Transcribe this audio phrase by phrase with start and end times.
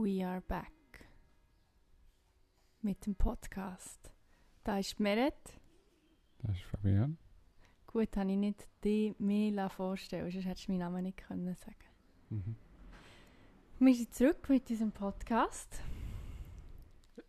[0.00, 0.70] We are back.
[2.82, 4.12] Mit dem Podcast.
[4.62, 5.34] Da ist Meret.
[6.38, 7.18] Das ist Fabian.
[7.84, 11.74] Gut, habe ich nicht die mir vorstellen sonst hättest du meinen Namen nicht können sagen
[12.30, 12.54] Mhm.
[13.80, 15.82] Wir sind zurück mit diesem Podcast.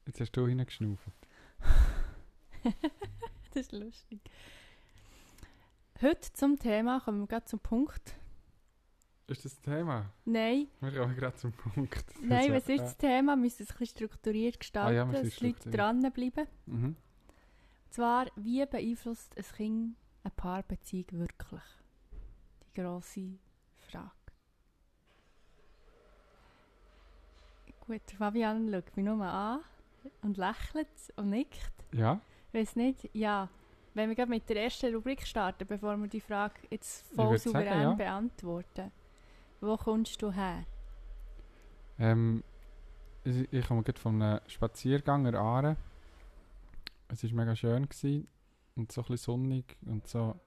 [0.05, 1.11] Jetzt hast du hineingeschnauft.
[2.63, 4.21] das ist lustig.
[6.03, 8.15] Heute zum Thema, kommen wir gerade zum Punkt.
[9.29, 10.11] Ist das das Thema?
[10.25, 11.93] Nein, Wir kommen gerade zum Punkt.
[11.93, 13.35] Das nein, was ist das Thema?
[13.35, 16.47] Wir müssen es ein bisschen strukturiert gestalten, Ah ja, dass die Leute dranbleiben.
[16.65, 16.85] Mhm.
[16.85, 16.95] Und
[17.91, 21.61] zwar, wie beeinflusst ein Kind eine Paarbeziehung wirklich?
[22.63, 23.37] Die grosse
[23.87, 24.09] Frage.
[27.85, 29.61] Gut, Fabian schaut mich nur an
[30.23, 31.73] und lächelt und nickt.
[31.93, 32.19] Ja?
[32.51, 33.47] Ich weiß nicht, ja.
[33.93, 37.41] Wenn wir gerade mit der ersten Rubrik starten, bevor wir die Frage jetzt voll würd
[37.41, 37.93] sagen, souverän ja.
[37.93, 38.91] beantworten.
[39.61, 40.65] Wo kommst du her?
[41.97, 42.43] Ähm,
[43.23, 45.77] ich, ich komme gerade von einem Spaziergang an Aare.
[47.09, 48.27] Es war mega schön gewesen
[48.75, 50.39] und so ein sonnig und so.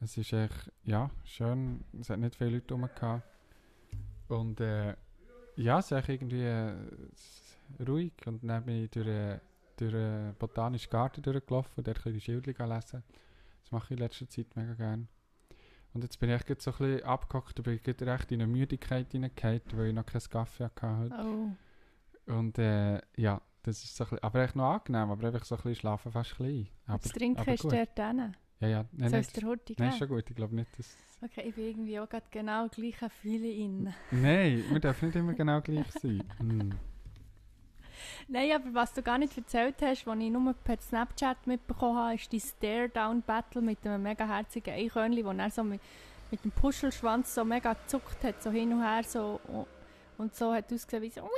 [0.00, 1.84] Es ist echt, ja, schön.
[2.00, 2.88] Es hat nicht viele Leute rum.
[4.28, 4.96] Und äh,
[5.56, 6.74] ja, es ist echt irgendwie äh,
[7.86, 8.14] ruhig.
[8.26, 9.40] Und dann bin ich durch, äh,
[9.76, 13.02] durch den Botanischen Garten durchgelaufen und dort ein bisschen die Schilder lesen.
[13.62, 15.06] Das mache ich in letzter Zeit mega gerne.
[15.94, 19.12] Und jetzt bin ich gerade so ein bisschen abgehockt und bin recht in eine Müdigkeit
[19.12, 21.14] hineingefallen, weil ich noch keinen Kaffee hatte heute.
[22.26, 25.44] Oh, Und äh, ja, das ist so ein bisschen, aber echt noch angenehm, aber einfach
[25.44, 26.68] so ein bisschen schlafen fast klein.
[26.86, 28.34] Aber, das Trinken ist dort drin.
[28.60, 30.78] Ja, ja, nein, Soll nein, es der Horti nein, ist schon gut, ich glaube nicht,
[30.78, 30.96] dass...
[31.20, 33.94] Okay, ich bin irgendwie auch gerade genau gleich ein Feeling in.
[34.22, 36.22] Nein, wir dürfen nicht immer genau gleich sein.
[36.38, 36.72] Hm.
[38.28, 42.14] Nein, aber was du gar nicht erzählt hast, was ich nur per Snapchat mitbekommen habe,
[42.14, 45.80] ist die Stare-Down-Battle mit einem mega herzigen Eichhörnchen, wo er so mit,
[46.30, 49.66] mit dem Puschelschwanz so mega gezuckt hat, so hin und her so und-
[50.18, 51.28] und so hat ausgesehen wie so!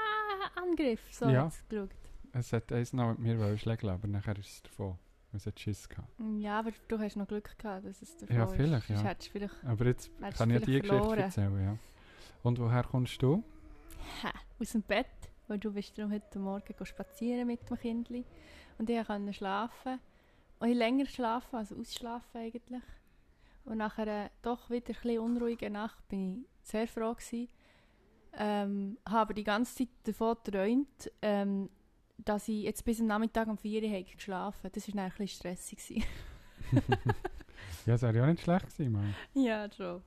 [0.56, 1.44] Angriff, so Ja.
[1.44, 1.90] hat's geschaut.
[2.32, 4.96] Es hat eins noch mit mir schlägeln, aber nachher ist es davon.
[5.32, 6.08] Es hat Schiss gehabt.
[6.38, 9.02] Ja, aber du hast noch Glück gehabt, dass es der Ja, vielleicht, ist.
[9.02, 9.14] Ja.
[9.30, 11.18] vielleicht Aber jetzt kann ich die vielleicht Geschichte verloren.
[11.18, 11.76] erzählen, ja.
[12.42, 13.42] Und woher kommst du?
[14.22, 14.30] ha,
[14.60, 15.06] aus dem Bett,
[15.50, 18.24] weil du bist darum heute Morgen spazieren mit dem Kindli
[18.78, 19.98] und ich konnte schlafen.
[20.60, 22.82] Und ich länger schlafen, also ausschlafen eigentlich.
[23.64, 27.48] Und nach einer doch wieder ein bisschen unruhigen Nacht bin ich sehr froh gewesen.
[28.34, 31.68] Ähm, habe die ganze Zeit davon geträumt, ähm,
[32.18, 35.10] dass ich jetzt bis am Nachmittag um 4 Uhr habe geschlafen Das war dann ein
[35.10, 36.06] bisschen stressig.
[37.86, 39.14] Ja, das wäre ja auch nicht schlecht gewesen, Mann.
[39.34, 40.02] ja, schon.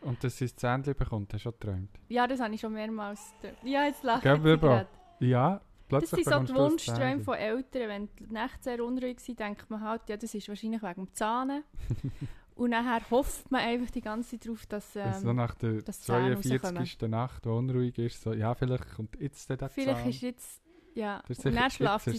[0.00, 1.90] Und dass sie das Zähnchen bekommt, hast du schon geträumt?
[2.08, 3.58] Ja, das habe ich schon mehrmals geträumt.
[3.64, 4.86] Ja, jetzt lache ich gerade.
[5.20, 7.88] Ja, Das plötzlich sind so die das Wunschträume von Eltern.
[7.88, 11.14] Wenn die Nächte sehr unruhig sind, denkt man halt, ja, das ist wahrscheinlich wegen dem
[11.14, 11.64] Zahn.
[12.54, 15.80] Und nachher hofft man einfach die ganze Zeit darauf, dass Also so ähm, nach der
[15.82, 17.08] dass die Zähne 42.
[17.08, 20.10] Nacht, die unruhig ist, so, ja, vielleicht kommt jetzt der vielleicht Zahn.
[20.10, 20.62] ist jetzt,
[20.94, 22.18] ja, Das ist und sicher, dann schlaft sie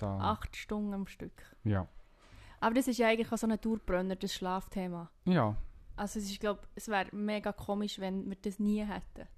[0.00, 1.32] dann acht Stunden am Stück.
[1.64, 1.88] Ja.
[2.60, 5.10] Aber das ist ja eigentlich auch so ein Dauerbrenner, das Schlafthema.
[5.24, 5.56] Ja,
[5.96, 9.28] Also es ist, glaube es wäre mega komisch, wenn wir das nie hätten.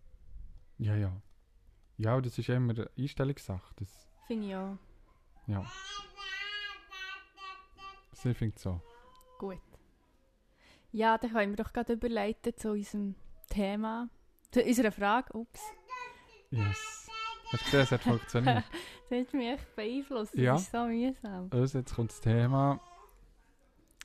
[0.78, 1.12] ja, ja.
[1.98, 3.74] Ja, das ist immer eine Einstellungssache.
[3.76, 4.76] Das, Finde ich auch
[5.46, 5.64] ja.
[8.12, 8.80] Sie findet so.
[9.38, 9.60] gut.
[10.92, 13.14] Ja, dann können wir doch gerade überleiten zu unserem
[13.48, 14.08] Thema,
[14.50, 15.32] zu unserer Frage.
[15.36, 15.60] Ups.
[16.50, 17.08] Yes.
[17.52, 18.64] Hast du gesehen, es hat funktioniert.
[19.08, 20.34] Das hat mich echt beeinflusst.
[20.34, 20.56] Das Ja.
[20.56, 21.48] ist so mühsam.
[21.52, 22.80] Also jetzt kommt das Thema.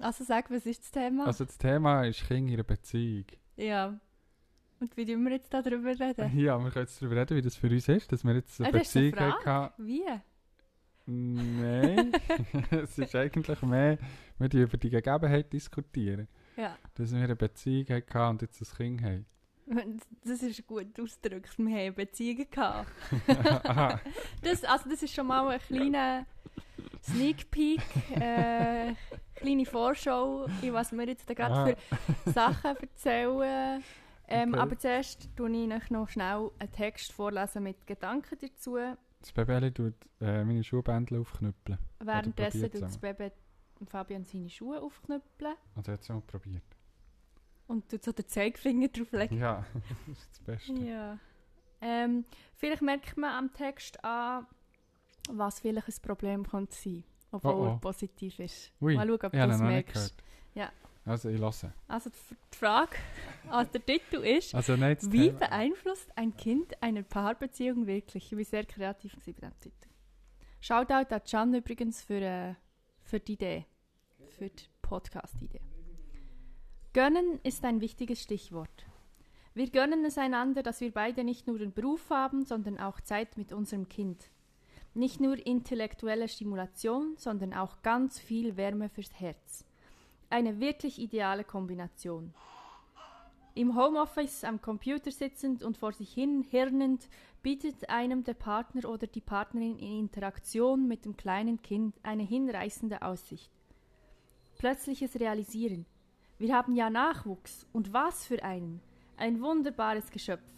[0.01, 1.25] Also sag, was ist das Thema?
[1.27, 3.25] Also das Thema ist Kinder in einer Beziehung.
[3.57, 3.99] ja.
[4.79, 6.31] Und wie tun wir jetzt darüber reden?
[6.39, 8.67] Ja, wir können jetzt darüber reden, wie das für uns ist, dass wir jetzt eine
[8.67, 9.45] Ah, eine Beziehung Frage?
[9.45, 9.85] hatten.
[9.85, 10.03] Wie?
[11.05, 12.11] Nein,
[12.71, 13.99] es ist eigentlich mehr,
[14.39, 16.27] wir über die Gegebenheit diskutieren.
[16.57, 16.75] Ja.
[16.95, 19.25] Dass wir eine Beziehung hatten und jetzt ein Kind haben.
[20.23, 21.57] Das ist gut ausgedrückt.
[21.59, 22.89] Wir haben Beziehungen gehabt.
[23.27, 24.01] Aha.
[24.41, 26.25] Das, also das ist schon mal ein kleiner
[27.03, 27.81] Sneak Peek,
[28.19, 28.93] äh,
[29.41, 31.95] kleine Vorschau, in was wir jetzt gerade Ah.
[32.23, 33.83] für Sachen erzählen.
[34.27, 34.59] Ähm, Okay.
[34.61, 38.77] Aber zuerst tue ich euch noch schnell einen Text vorlesen mit Gedanken dazu.
[39.19, 41.77] Das Baby tut äh, meine Schuhbändel aufknüppeln.
[41.99, 43.31] Währenddessen tut es das Baby
[43.85, 46.63] Fabian seine Schuhe aufknüppeln Also jetzt mal probiert.
[47.67, 49.37] und tut so den Zeigefinger drauflegen.
[49.37, 49.65] Ja,
[50.07, 50.73] das ist das Beste.
[50.73, 51.17] Ja.
[51.81, 52.23] Ähm,
[52.55, 54.45] vielleicht merkt man am Text an,
[55.29, 57.65] was vielleicht ein Problem könnte sein obwohl Oh, oh.
[57.67, 58.71] er positiv ist.
[58.81, 60.15] Ui, Mal schauen, ob ich du es merkst.
[60.55, 60.71] Ja.
[61.05, 61.73] Also ich lasse.
[61.87, 62.95] Also die Frage,
[63.49, 68.31] also der Titel ist, Also nein, wie Thema- beeinflusst ein Kind eine Paarbeziehung wirklich?
[68.31, 69.89] Ich war sehr kreativ bei diesem Titel.
[70.59, 72.53] Shoutout an Can übrigens für, äh,
[73.01, 73.65] für die Idee,
[74.29, 75.61] für die Podcast-Idee.
[76.93, 78.85] Gönnen ist ein wichtiges Stichwort.
[79.53, 83.37] Wir gönnen es einander, dass wir beide nicht nur den Beruf haben, sondern auch Zeit
[83.37, 84.29] mit unserem Kind.
[84.93, 89.65] Nicht nur intellektuelle Stimulation, sondern auch ganz viel Wärme fürs Herz.
[90.29, 92.33] Eine wirklich ideale Kombination.
[93.53, 97.09] Im Homeoffice am Computer sitzend und vor sich hin hirnend
[97.41, 103.01] bietet einem der Partner oder die Partnerin in Interaktion mit dem kleinen Kind eine hinreißende
[103.01, 103.51] Aussicht.
[104.57, 105.85] Plötzliches Realisieren.
[106.37, 107.67] Wir haben ja Nachwuchs.
[107.73, 108.81] Und was für einen.
[109.17, 110.49] Ein wunderbares Geschöpf.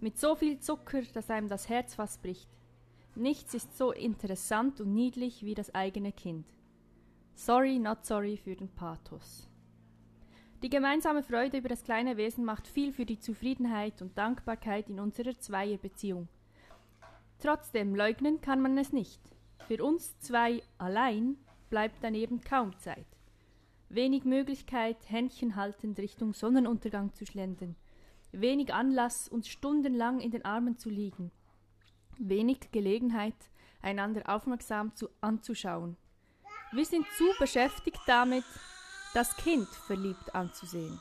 [0.00, 2.55] Mit so viel Zucker, dass einem das Herz fast bricht.
[3.16, 6.46] Nichts ist so interessant und niedlich wie das eigene Kind.
[7.34, 9.48] Sorry, not sorry für den Pathos.
[10.62, 15.00] Die gemeinsame Freude über das kleine Wesen macht viel für die Zufriedenheit und Dankbarkeit in
[15.00, 16.28] unserer Zweierbeziehung.
[17.38, 19.20] Trotzdem leugnen kann man es nicht.
[19.66, 21.38] Für uns zwei allein
[21.70, 23.06] bleibt daneben kaum Zeit.
[23.88, 27.76] Wenig Möglichkeit, Händchen haltend Richtung Sonnenuntergang zu schlendern.
[28.32, 31.30] Wenig Anlass, uns stundenlang in den Armen zu liegen.
[32.18, 33.34] Wenig Gelegenheit,
[33.82, 35.96] einander aufmerksam zu, anzuschauen.
[36.72, 38.44] Wir sind zu beschäftigt damit,
[39.14, 41.00] das Kind verliebt anzusehen.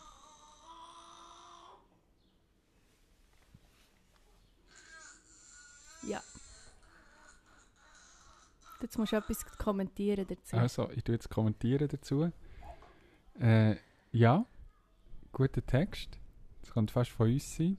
[6.03, 6.21] Ja.
[8.81, 10.55] Jetzt musst du etwas kommentieren dazu.
[10.55, 12.31] Also, ich tue jetzt kommentieren dazu.
[13.39, 13.75] Äh,
[14.11, 14.45] ja,
[15.31, 16.19] guter Text.
[16.61, 17.77] Das könnte fast von uns sein.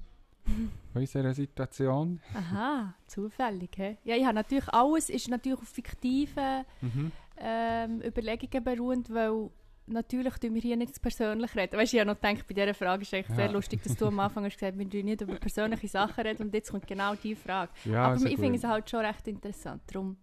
[0.95, 2.21] Unserer Situation.
[2.35, 3.97] Aha, zufällig, hä?
[4.05, 7.13] Ja, ich habe natürlich alles ist natürlich auf fiktiven Mhm.
[7.39, 9.51] ähm, Überlegungen beruhend, weil
[9.87, 11.79] natürlich tun wir hier nicht persönlich reden.
[11.79, 13.51] Weißt du, ich habe noch gedacht, bei dieser Frage ist es sehr Ja.
[13.53, 16.55] lustig, dass du am Anfang hast gesagt, wir tun nicht über persönliche Sachen reden und
[16.55, 17.71] jetzt kommt genau diese Frage.
[17.85, 19.83] Ja, Aber sehr ich finde es halt schon recht interessant.
[19.87, 20.17] Darum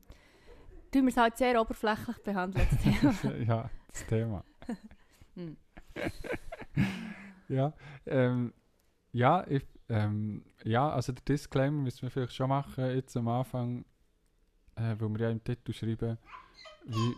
[0.92, 2.68] tun wir es halt sehr oberflächlich behandeln.
[2.69, 3.38] das Thema.
[3.48, 4.44] ja, das Thema.
[5.36, 5.58] Hm.
[7.50, 7.74] ja,
[8.06, 8.54] ähm,
[9.12, 13.85] ja, ich, ähm, ja, also der Disclaimer müssen wir vielleicht schon machen, jetzt am Anfang,
[14.75, 16.18] äh, wo wir ja im Titel schreiben,
[16.85, 17.15] wie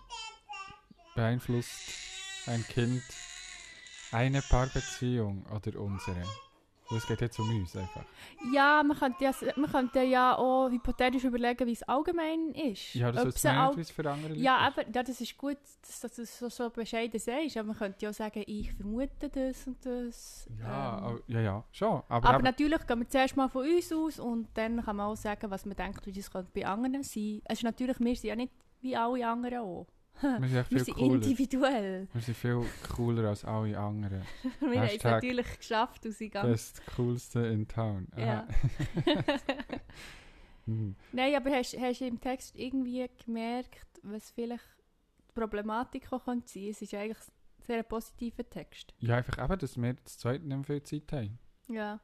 [1.16, 3.04] beeinflusst ein Kind
[4.12, 6.24] eine Paarbeziehung oder unsere.
[6.90, 8.04] Und Es geht jetzt um uns einfach.
[8.54, 12.94] ja, man könnte ja, man könnte ja auch hypothetisch überlegen, wie es allgemein ist.
[12.94, 15.58] Ja, das ist nicht, wie es für andere Leute Ja, aber ja, das ist gut,
[15.82, 17.58] dass, dass du es so, so bescheiden sagst.
[17.58, 20.48] Aber man könnte ja auch sagen, ich vermute das und das.
[20.60, 21.24] Ja, ähm.
[21.28, 21.90] ja, ja, schon.
[21.90, 25.08] Aber, Aber, aber natürlich gehen wir zuerst mal von uns aus und dann kann man
[25.08, 27.42] auch sagen, was man denkt, wie das könnte bei anderen sein.
[27.46, 29.88] Es ist natürlich, wir sind ja nicht wie alle anderen auch.
[30.22, 32.08] Wir sind Wir sind individuell.
[32.14, 32.66] Wir sind viel
[32.96, 34.22] cooler als alle anderen.
[34.60, 36.74] Wir haben es natürlich geschafft und sind ganz...
[36.74, 38.08] Das coolste in town.
[38.18, 38.48] Ja.
[41.12, 44.64] Nein, aber hast, hast du im Text irgendwie gemerkt, was vielleicht
[45.30, 46.70] die Problematik auch könnte sein?
[46.70, 48.94] Es ist eigentlich ein sehr positiver Text.
[49.00, 51.40] Ja, einfach eben, dass wir das zweite nicht viel Zeit haben.
[51.68, 52.00] Ja.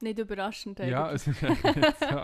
[0.00, 2.18] Nicht überraschend Ja, es ist eigentlich nicht so,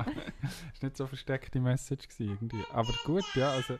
[0.72, 2.64] ist nicht so versteckte Message gewesen irgendwie.
[2.72, 3.78] Aber gut, ja, also...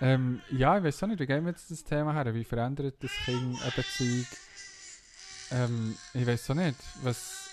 [0.00, 2.32] Ähm, ja, ich weiß auch nicht, wie gehen wir jetzt das Thema her?
[2.34, 4.26] Wie verändert das Kind eine Beziehung?
[5.50, 7.44] Ähm, ich weiß auch nicht, was...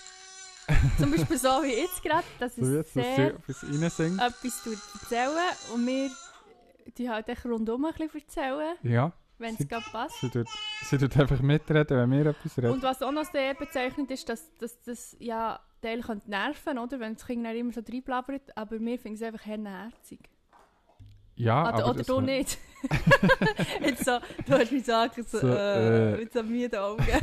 [0.98, 5.32] Zum Beispiel so wie jetzt gerade, dass so es sehr etwas erzählen
[5.74, 6.10] und wir
[6.96, 10.20] die halt echt rundum ein bisschen erzählen, Ja, wenn es gerade passt.
[10.20, 10.48] sie tut,
[10.82, 12.70] sie tut einfach mitreden, wenn wir etwas reden.
[12.72, 16.98] Und was auch noch sehr bezeichnend ist, dass, dass das ja Teil könnte nerven, oder?
[16.98, 20.30] Wenn das Kind dann immer so reinblabbert, aber wir finden es einfach herzig.
[21.36, 22.58] Ja, oder aber oder das du nicht.
[23.84, 26.16] jetzt so, du hast mich sagen, so, So, äh, äh.
[26.18, 27.02] mit so müden Augen.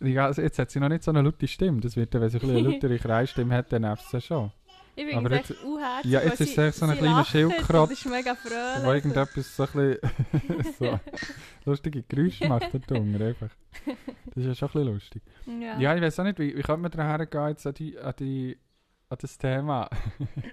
[0.00, 1.80] Ja, also jetzt hat sie noch nicht so eine laute Stimme.
[1.80, 4.52] Das wird, wenn sie ein bisschen eine lautere Kreisstimme hat, dann nervt sie schon.
[4.94, 6.10] Ich finde Aber jetzt- unherzig.
[6.10, 7.18] ja, jetzt ist es echt so ein kleiner
[7.82, 8.84] und ist mega fröhlich.
[8.84, 11.00] Wo irgendetwas so ein bisschen so
[11.64, 13.48] lustige Geräusche macht da drunter einfach.
[14.34, 15.22] Das ist ja schon ein bisschen lustig.
[15.46, 15.78] Ja.
[15.78, 18.14] Ja, ich weiß auch nicht, wie, wie könnte man daher gehen jetzt an, die, an,
[18.18, 18.58] die,
[19.08, 19.88] an das Thema?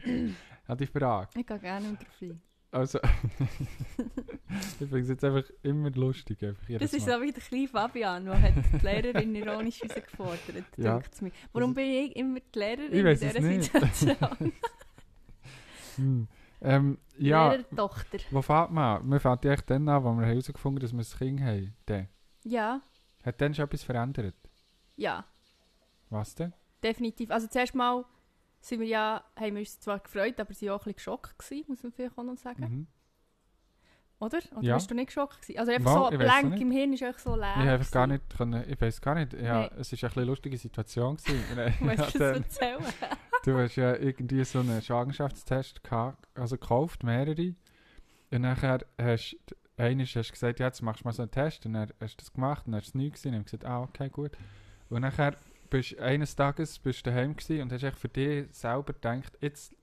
[0.67, 1.29] an die Frage.
[1.39, 2.41] Ich gehe gerne mit drauf ein.
[2.72, 3.00] Also,
[4.50, 6.41] ich finde es jetzt einfach immer lustig.
[6.43, 7.20] Einfach Das ist Mal.
[7.20, 10.98] so wie der kleine Fabian, der hat die Lehrerin ironisch herausgefordert, Ja.
[10.98, 11.32] denkt mir.
[11.51, 13.41] Warum bin ich immer die Lehrerin Ich in es dieser.
[13.41, 14.53] Situation?
[15.96, 16.27] Hm.
[16.62, 18.17] Ähm, ja, Lehrertochter.
[18.32, 19.08] wo fängt man an?
[19.08, 21.74] Man ja echt dann an, wo wir herausgefunden haben, dass wir ein Kind haben.
[21.86, 22.08] Dann.
[22.46, 22.82] Ja,
[23.24, 24.34] Hat dann schon etwas verändert?
[24.96, 25.25] ja,
[26.10, 26.53] Was denn?
[26.84, 27.29] definitiv.
[27.32, 28.03] Also zuerst mal
[28.65, 31.38] sind wir ja, haben wir uns zwar gefreut, aber sie waren auch ein bisschen geschockt
[31.38, 32.63] gewesen, muss man vielleicht auch noch sagen.
[32.63, 32.88] Mhm.
[34.20, 34.39] Oder?
[34.55, 34.75] Oder Ja.
[34.75, 35.60] bist du nicht geschockt gewesen?
[35.60, 37.55] Also einfach Mal, so ich blank im Hirn ist einfach so leer.
[37.60, 39.70] Ich einfach gar nicht können, ich weiß gar nicht, ja, Nein.
[39.79, 41.17] es war eine lustige Situation.
[41.17, 41.43] gewesen.
[41.82, 42.93] Ich Weißt du das dann- erzählen?
[43.43, 45.82] du hast ja irgendwie so einen Schwangerschaftstest
[46.36, 47.53] also gekauft, mehrere.
[48.32, 49.36] Und nachher hast
[49.75, 52.13] einmal hast du gesagt, ja, jetzt machst du mal so einen Test und dann hast
[52.15, 54.08] du das gemacht und dann hast du es nicht gesehen und wir gesagt, ah, okay,
[54.10, 54.32] gut.
[54.89, 55.36] Und nachher
[55.73, 59.75] bist eines Tages bist du daheim und hast echt für dich selber gedacht, jetzt,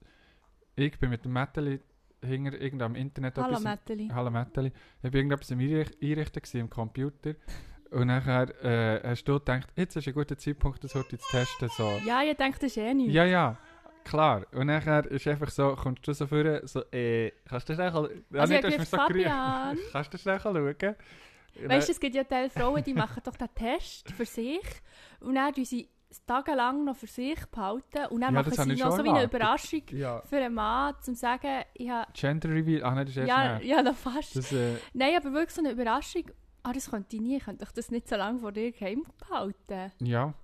[0.77, 1.81] ich bin mit dem Metteli
[2.23, 4.09] hinter irgendeinem Internet Hallo Mätteli.
[4.15, 4.69] Hallo Metteli.
[5.03, 7.35] Ich war irgendetwas Einrich- Einrichten gewesen, im Computer.
[7.91, 11.69] Und nachher äh, hast du gedacht, jetzt ist ein guter Zeitpunkt, das heute zu testen.
[11.77, 12.01] So.
[12.07, 13.13] Ja, ich denke, das ist eh nichts.
[13.13, 13.57] Ja, ja,
[14.05, 14.47] klar.
[14.53, 18.21] Und nachher ist einfach so, kommst du so vor, so, äh, kannst du das schnell...
[18.31, 18.97] Ja, Also nicht, hast mich so.
[19.93, 20.95] Kannst du schnell schauen?
[21.67, 24.61] Weißt du, es gibt ja Teil Frauen, die machen doch den Test für sich
[25.21, 25.89] und dann tun sie
[26.27, 29.25] tagelang noch für sich behalten und dann Ja, machen sie noch so wie eine.
[29.25, 32.11] Überraschung Ja, für einen Mann, um zu sagen, ich habe...
[32.15, 33.65] Gender Reveal, ah nein, das ist erst Ja, näher.
[33.65, 34.35] ja, da fast.
[34.37, 36.25] Das, äh, Nein, aber wirklich so eine Überraschung.
[36.63, 37.37] Ah, das könnte ich nie.
[37.37, 39.93] Ich könnte doch das nicht so lange vor dir geheim behalten.
[40.01, 40.35] ja.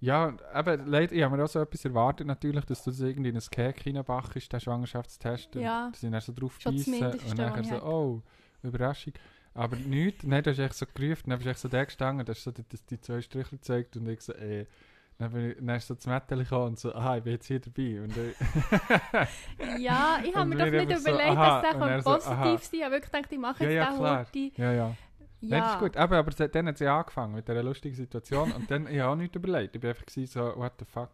[0.00, 3.28] Ja, eben, leider, ich habe mir auch so etwas erwartet natürlich, dass du das irgendwie
[3.30, 5.54] in ein Cake reinbachst, den Schwangerschaftstest.
[5.54, 5.90] und Ja.
[5.90, 8.22] dass sie dann so drauf beißen und dann so, oh,
[8.64, 9.12] Überraschung.
[9.54, 12.26] Aber nichts, nein, du hast echt so gerufen, dann bist du echt so da gestanden,
[12.26, 14.66] hast so die, die, die zwei Striche gezeigt und ich so, äh,
[15.18, 17.46] dann, bin ich, dann ist so das Mädchen gekommen und so, aha, ich bin jetzt
[17.46, 18.00] hier dabei.
[18.00, 18.34] Und ich,
[19.78, 22.58] Ja, ich habe mir doch nicht so, überlegt, aha, dass der er so, positiv aha.
[22.58, 24.16] sein Ich habe wirklich gedacht, ich mache Ja, jetzt ja, den klar.
[24.18, 24.52] Horti.
[24.56, 24.96] ja, ja.
[25.44, 25.96] Nein, das ist gut.
[25.96, 29.16] Aber se- dann hat sie angefangen mit dieser lustigen Situation und dann, ich habe auch
[29.16, 29.74] nichts überlegt.
[29.74, 31.10] Ich bin einfach so, what the fuck.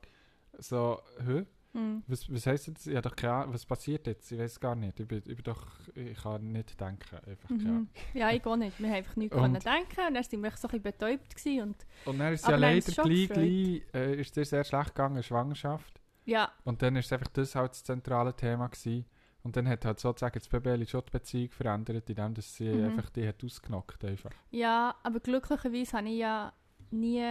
[0.59, 1.45] So, hä?
[1.78, 2.02] Hm.
[2.06, 2.87] Was, was heisst jetzt?
[2.87, 4.30] Ich habe doch keine Ahnung, was passiert jetzt?
[4.32, 4.99] Ich weiß gar nicht.
[5.00, 7.16] Ich bin, ich bin doch, ich kann nicht denken.
[7.26, 7.49] Einfach.
[7.50, 7.88] Mhm.
[8.14, 8.78] Ja, ich auch nicht.
[8.78, 11.37] Wir haben einfach nichts Und- können denken und dann waren wir so ein bisschen betäubt.
[11.37, 15.23] Gewesen und Und dann ist es ja leider gleich, gleich äh, ist sehr schlecht gegangen,
[15.23, 16.00] Schwangerschaft.
[16.25, 19.04] ja, Und dann ist einfach das halt das zentrale Thema gewesen.
[19.44, 22.85] Und dann hat halt sozusagen das Baby schon die Beziehung verändert, indem dass sie Mhm.
[22.87, 24.32] einfach die hat ausgenockt einfach.
[24.50, 26.52] ja, aber glücklicherweise habe ich ja
[26.90, 27.25] nie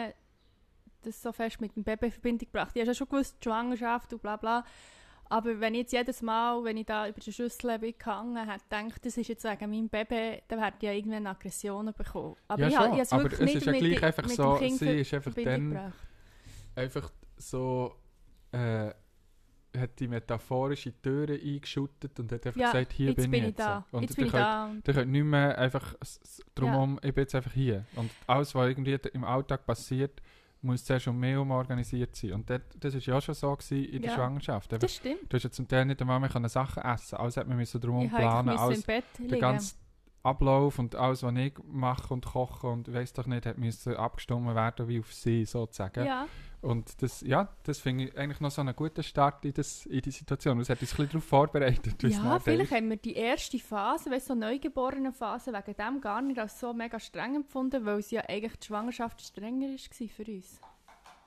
[1.08, 2.72] das so fest mit dem Baby in Verbindung gebracht.
[2.76, 4.64] Ich habe ja schon gewusst, die Schwangerschaft und bla bla.
[5.30, 8.60] Aber wenn ich jetzt jedes Mal, wenn ich da über die Schüssel bin gehangen habe,
[8.70, 12.36] gedacht, das ist jetzt wegen meinem Baby, dann hätte ich ja irgendwann Aggressionen bekommen.
[12.48, 14.04] Aber ja ich, schon, habe ich habe es wirklich nicht ist ja mit, gleich mit
[14.06, 15.94] einfach dem so, Kind sie ist einfach dann gebracht.
[16.76, 17.96] einfach so,
[18.54, 18.92] äh,
[19.78, 23.50] hat die metaphorische Türen eingeschüttet und hat einfach Ja, gesagt, hier jetzt bin, bin ich
[23.50, 23.86] ich da.
[23.92, 24.66] Und Jetzt bin ich da.
[24.68, 25.94] und- Ihr könnt nicht mehr einfach
[26.56, 27.86] drumherum, ich bin jetzt einfach hier.
[27.96, 30.22] Und alles, was irgendwie im Alltag passiert,
[30.62, 32.34] muss zuerst schon mehr umorganisiert sein.
[32.34, 34.18] Und das, das ist ja auch schon so gewesen in der Ja.
[34.18, 34.72] Schwangerschaft.
[34.72, 35.32] Das stimmt.
[35.32, 38.08] du hast ja zum Teil nicht einmal mehr Sachen essen Alles hat man müssen drumherum
[38.08, 38.50] Ich planen.
[38.58, 39.76] Alles, im Bett der ganze
[40.24, 44.54] Ablauf und alles, was ich mache und koche und weiss doch nicht, hat müssen abgestimmt
[44.54, 46.06] werden wie auf sie sozusagen.
[46.06, 46.28] Ja,
[46.62, 50.02] Und das, ja, das finde ich eigentlich noch so einen guten Start in, das, in
[50.02, 50.58] die Situation.
[50.58, 52.02] Das hat uns ein bisschen darauf vorbereitet.
[52.04, 56.40] ja vielleicht haben wir die erste Phase, weißt, so neugeborene Phase, wegen dem gar nicht
[56.40, 60.60] als so mega streng empfunden, weil es ja eigentlich die Schwangerschaft strenger war für uns.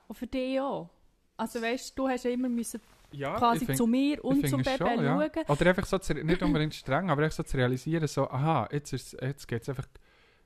[0.07, 0.89] Und für dich auch.
[1.37, 4.77] Also weißt du, hast ja immer müssen ja, quasi find- zu mir und zum Baby
[4.77, 5.29] schon, ja.
[5.33, 5.45] schauen.
[5.47, 8.93] Oder einfach so, zu, nicht unbedingt streng, aber einfach so zu realisieren, so, aha, jetzt,
[8.93, 9.87] ist, jetzt geht es einfach,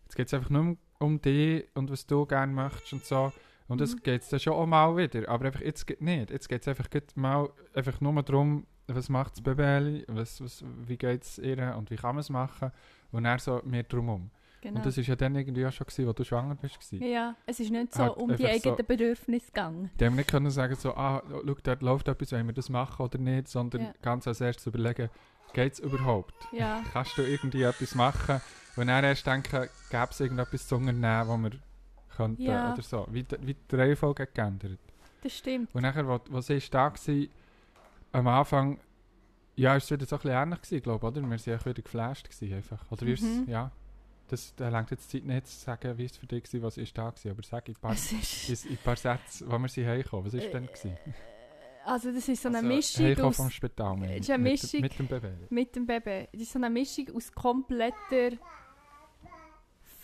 [0.04, 3.34] jetzt geht's einfach nur um, um dich und was du gerne möchtest und so.
[3.68, 4.00] Und das Mhm.
[4.04, 6.30] geht es dann schon auch mal wieder, aber einfach jetzt geht nicht.
[6.32, 10.98] Jetzt geht es einfach mal einfach nur darum, was macht das Baby, was, was, wie
[10.98, 12.72] geht es ihr und wie kann man es machen
[13.12, 14.30] und dann so mehr drumherum.
[14.62, 14.78] Genau.
[14.78, 16.76] Und das war ja dann irgendwie auch schon, gewesen, wo du schwanger bist.
[16.80, 17.04] gewesen.
[17.06, 19.92] ja, es ist nicht so Halt um die einfach so- eigenen Bedürfnisse gegangen.
[20.00, 23.04] Die haben nicht können sagen, so, ah, schau, dort läuft etwas, wollen wir das machen
[23.04, 23.94] oder nicht, sondern Ja.
[24.02, 25.10] ganz als erstes überlegen,
[25.54, 26.34] geht es überhaupt?
[26.52, 28.42] Ja, Kannst du irgendwie etwas machen?
[28.76, 31.60] Und dann erst denken, gäbe es irgendetwas zu unternehmen, was wir
[32.16, 32.74] könnten Ja.
[32.74, 33.08] oder so.
[33.12, 34.80] Wie, wie die Reihenfolge geändert.
[35.22, 35.74] das stimmt.
[35.74, 37.26] Und nachher, wo sie ist da war,
[38.12, 38.80] am Anfang,
[39.56, 41.22] ja, ist es wieder so ein bisschen ähnlich gewesen, glaube ich, oder?
[41.22, 42.92] Wir waren ja wieder geflasht gewesen, einfach.
[42.92, 43.46] Oder es, Mhm.
[43.48, 43.72] ja.
[44.28, 46.98] Das, da langt jetzt Zeit nicht zu sagen, wie es für dich war, was ist
[46.98, 50.26] da war, aber sag in ein paar, in Sätzen, wo wir sie heimgekommen.
[50.26, 50.66] Was war denn?
[50.66, 50.98] Gewesen?
[51.86, 55.08] also das ist so eine Also, Mischung aus vom Spital, eine mit, Mischung- mit dem
[55.08, 55.28] Baby.
[55.52, 56.28] mit dem Baby.
[56.34, 58.32] Es ist so eine Mischung aus kompletter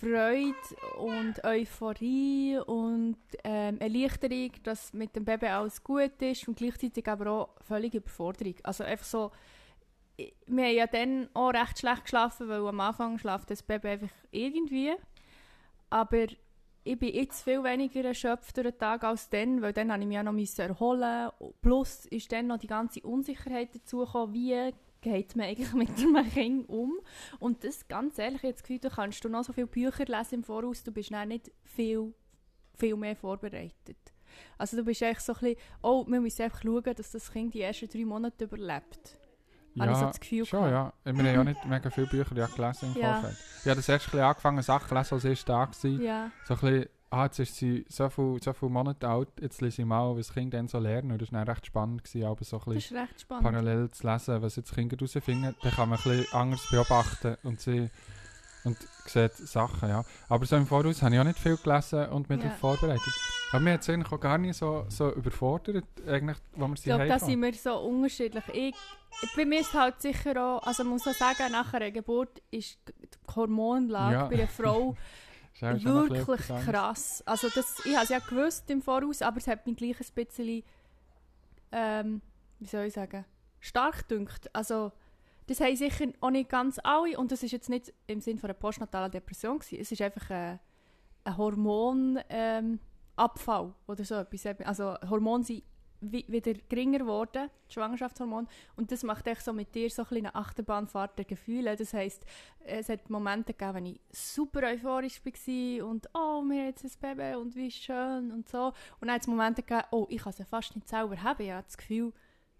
[0.01, 0.55] Freude
[0.98, 7.31] und Euphorie und ähm, Erleichterung, dass mit dem Baby alles gut ist und gleichzeitig aber
[7.31, 8.55] auch völlige Überforderung.
[8.63, 9.31] Also einfach so,
[10.17, 14.15] wir haben ja dann auch recht schlecht geschlafen, weil am Anfang schlaft das Baby einfach
[14.31, 14.93] irgendwie.
[15.91, 16.25] Aber
[16.84, 20.08] ich bin jetzt viel weniger erschöpft durch den Tag als dann, weil dann musste ich
[20.08, 21.29] mich ja noch erholen.
[21.62, 26.70] Plus ist dann noch die ganze Unsicherheit dazugekommen, wie geht man eigentlich mit einem Kind
[26.70, 26.93] um.
[27.39, 30.43] Und das, ganz ehrlich, das Gefühl, du kannst du noch so viele Bücher lesen im
[30.43, 32.13] Voraus, du bist dann nicht viel,
[32.77, 33.98] viel mehr vorbereitet.
[34.58, 37.53] Also du bist echt so ein bisschen, oh, wir müssen einfach schauen, dass das Kind
[37.53, 39.17] die ersten drei Monate überlebt.
[39.79, 40.93] Habe ich so das Gefühl schon, gehabt.
[41.05, 41.13] ja.
[41.13, 43.13] Wir haben ja nicht mega viele Bücher ja gelesen im Ja.
[43.13, 43.38] Vorfeld.
[43.62, 45.89] Ich habe das erst ein bisschen angefangen, Sachen zu lesen, als ich da war.
[46.01, 49.61] Ja, So ein bisschen, ah, jetzt ist sie so viele so viel Monate alt, jetzt
[49.61, 51.11] lese ich mal, was das Kind dann so lernen.
[51.11, 54.73] Und das war recht spannend, gewesen, aber so ein bisschen parallel zu lesen, was jetzt
[54.73, 55.55] Kinder herausfinden.
[55.61, 57.89] Dann kann man ein bisschen anders beobachten und sie
[58.63, 58.77] und
[59.07, 60.03] sieht Sachen, ja.
[60.29, 62.45] Aber so im Voraus habe ich auch nicht viel gelesen und mich Ja.
[62.45, 63.13] darauf vorbereitet.
[63.51, 66.81] Aber mir hat es eigentlich auch gar nicht so, so überfordert, eigentlich, wo wir Ich
[66.81, 68.43] sie glaube, da sind wir so unterschiedlich.
[68.53, 68.75] Ich,
[69.35, 72.77] bei mir ist halt sicher auch, also man muss auch sagen, nach einer Geburt ist
[72.87, 74.27] die Hormonlage Ja.
[74.27, 74.95] bei einer Frau
[75.61, 77.23] Wirklich krass.
[77.25, 80.25] Also das, ich habe es ja gewusst im Voraus, aber es hat mich gleich ein
[80.25, 80.63] bisschen,
[81.71, 82.21] ähm,
[82.59, 83.25] wie soll ich sagen,
[83.59, 84.53] stark dünkt.
[84.55, 84.91] Also
[85.47, 88.49] das haben sicher auch nicht ganz alle und das ist jetzt nicht im Sinne von
[88.49, 89.79] einer postnatalen Depression gewesen.
[89.81, 90.59] Es ist einfach ein,
[91.23, 94.45] ein Hormonabfall ähm, oder so etwas.
[94.65, 95.63] Also Hormone sind
[96.01, 98.48] wieder geringer geworden, die Schwangerschaftshormone.
[98.75, 101.75] Und das macht echt so mit dir so ein eine Achterbahnfahrt der Gefühle.
[101.75, 102.25] Das heisst,
[102.65, 106.91] es hat Momente gegeben, wenn ich super euphorisch war und «Oh, wir haben jetzt ein
[107.15, 108.67] Baby und wie schön» und so.
[109.00, 111.41] Und dann hat es Momente gegeben, «Oh, ich kann sie fast nicht selber haben.
[111.43, 112.12] Ich habe das Gefühl,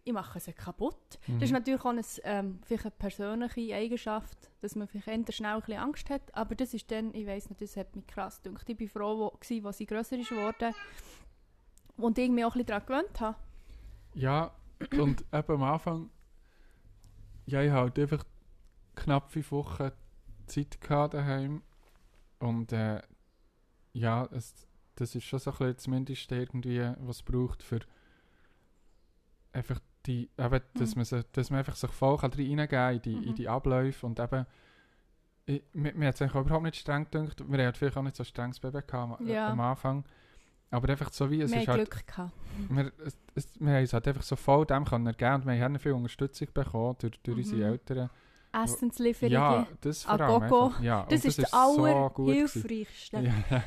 [0.04, 0.96] ich mache sie kaputt.»
[1.28, 1.58] Das ist Mhm.
[1.58, 5.78] natürlich auch eine, ähm, vielleicht eine persönliche Eigenschaft, dass man vielleicht eher schnell ein bisschen
[5.82, 6.34] Angst hat.
[6.34, 8.68] Aber das ist dann, ich weiss nicht, das hat mich krass gedacht.
[8.70, 10.74] Ich war froh, wo, gewesen, als sie grösser ist geworden
[11.98, 13.38] und ich mich auch ein bisschen daran gewöhnt habe.
[14.14, 14.52] Ja,
[15.00, 16.10] und eben am Anfang,
[17.46, 18.24] ja, ich hatte halt einfach
[18.96, 19.92] knapp fünf Wochen
[20.48, 21.62] Zeit gehabt daheim.
[22.40, 23.02] Und äh,
[23.94, 27.80] ja, es, das ist schon so ein bisschen zumindest irgendwie, was es braucht für
[29.54, 31.00] einfach die, eben, dass, Mhm.
[31.00, 33.36] man sich, dass man einfach sich voll kann reingehen kann in die, in Mhm.
[33.36, 34.46] die Abläufe und eben
[35.46, 37.44] ich, mir, mir hat es überhaupt nicht streng gedacht.
[37.52, 39.48] Wir hatten vielleicht auch nicht so strenges Baby gehabt Ja.
[39.48, 40.06] am Anfang.
[40.72, 42.32] Aber einfach so wie, es Wir ist haben halt Glück gehabt.
[42.70, 45.62] wir, es, es, wir haben uns halt einfach so voll dem können ergeben und wir
[45.64, 47.44] haben viel Unterstützung bekommen durch, durch Mhm.
[47.44, 48.10] unsere Eltern.
[48.54, 49.34] Essenslieferungen.
[49.34, 50.82] Ja, das vor allem einfach.
[50.82, 52.64] Ja, das ist das so gut gewesen.
[52.64, 53.20] Allerhilfreichste.
[53.22, 53.64] Ja.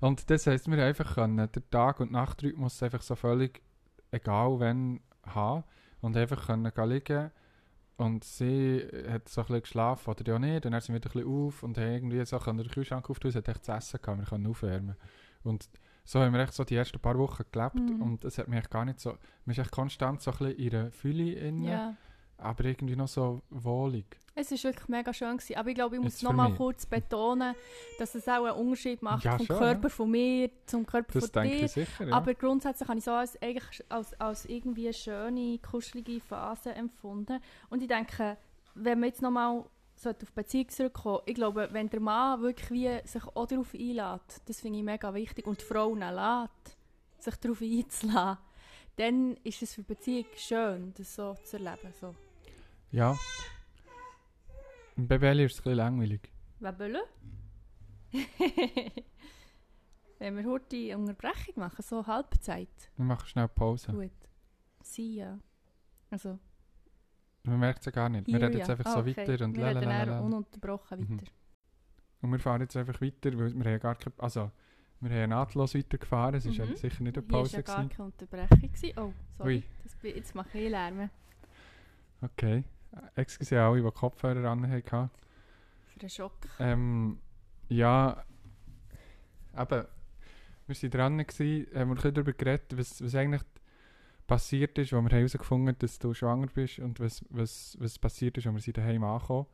[0.00, 3.62] Und das heisst, wir einfach können den Tag- und Nachtrhythmus einfach so völlig
[4.10, 5.64] egal wann haben
[6.00, 7.30] und einfach können gehen liegen
[7.96, 11.10] und sie hat so ein bisschen geschlafen oder ja nicht und dann sind wir wieder
[11.10, 13.72] ein bisschen auf und haben irgendwie so können den Kühlschrank auftun, sie hat echt zu
[13.72, 14.96] essen gehabt, wir können aufwärmen
[15.42, 15.68] und
[16.10, 18.00] so haben wir echt so die ersten paar Wochen gelebt Mhm.
[18.00, 19.10] und es hat mich echt gar nicht so,
[19.44, 21.96] man ist echt konstant so ein bisschen in einer Fülle inne, Ja.
[22.38, 24.06] aber irgendwie noch so wohlig.
[24.34, 25.36] Es war wirklich mega schön.
[25.36, 25.56] Gewesen.
[25.56, 26.56] Aber ich glaube, ich muss Jetzt für noch mal mich.
[26.58, 27.54] kurz betonen,
[27.98, 31.24] dass es auch einen Unterschied macht Ja, vom schon, Körper von mir zum Körper Das
[31.30, 31.64] von denke dir.
[31.64, 32.14] ich sicher, ja.
[32.14, 37.40] Aber grundsätzlich habe ich so als, eigentlich als, als irgendwie eine schöne, kuschelige Phase empfunden.
[37.68, 38.36] Und ich denke,
[38.76, 39.64] wenn man jetzt nochmal
[40.06, 44.40] auf die Beziehung zurückkommen, ich glaube, wenn der Mann wirklich wie sich auch darauf einlädt,
[44.46, 46.76] das finde ich mega wichtig, und die Frau ihn lässt,
[47.18, 48.38] sich darauf einzulassen,
[48.96, 51.92] dann ist es für die Beziehung schön, das so zu erleben.
[52.00, 52.14] So.
[52.90, 53.16] ja.
[54.96, 56.32] Im Babeli ist es ein bisschen langweilig.
[56.58, 57.04] Webele?
[60.18, 62.90] Wenn wir heute die Unterbrechung machen, so Halbzeit.
[62.96, 63.92] Wir machen schnell Pause.
[63.92, 64.10] Gut.
[64.82, 65.38] Sie ja.
[66.10, 66.40] Also,
[67.44, 68.26] Man merkt es ja gar nicht.
[68.26, 69.16] Wir reden jetzt einfach Ah, so okay.
[69.16, 71.20] weiter und Wir reden dann ununterbrochen Mhm.
[71.20, 71.32] weiter.
[72.20, 74.50] Und wir fahren jetzt einfach weiter, weil wir haben gar keine, also
[75.00, 76.58] wir haben nahtlos weitergefahren, es war Mhm.
[76.58, 77.56] ja sicher nicht eine Hier war Pause.
[77.56, 78.60] ja gar keine Unterbrechung.
[78.60, 78.92] Gewesen.
[78.98, 79.62] Oh, sorry.
[79.84, 81.10] Das, jetzt mache ich Lärm.
[82.20, 82.64] Okay.
[82.92, 85.10] Äh, Excuse alle, die Kopfhörer an hatten.
[85.92, 86.32] Für den Schock.
[86.58, 87.18] Ähm,
[87.68, 88.24] ja,
[89.56, 89.86] eben,
[90.66, 93.42] wir waren dran, gewesen, haben wir ein bisschen darüber geredet, was, was eigentlich
[94.28, 98.38] passiert ist, wo wir herausgefunden haben, dass du schwanger bist und was, was, was passiert
[98.38, 99.46] ist, als wir sind daheim angekommen.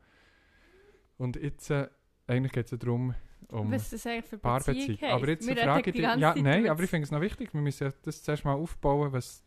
[1.17, 1.87] Und jetzt, äh,
[2.27, 3.15] eigentlich geht es ja darum,
[3.49, 5.11] um was das eigentlich für Beziehung Paarbeziehung.
[5.11, 7.53] Aber jetzt Wir frage ich dich, ja, Zeit nein, aber ich finde es noch wichtig,
[7.53, 9.43] wir müssen das zuerst mal aufbauen, was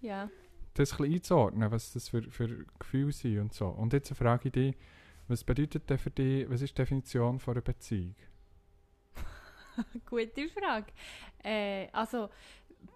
[0.00, 0.28] Ja.
[0.74, 3.68] das ein bisschen einzuordnen, was das für, für Gefühle sind und so.
[3.68, 4.76] Und jetzt frage ich dich,
[5.28, 8.16] was bedeutet denn für dich, was ist die Definition von einer Beziehung?
[10.06, 10.86] Gute Frage.
[11.44, 12.30] Äh, also,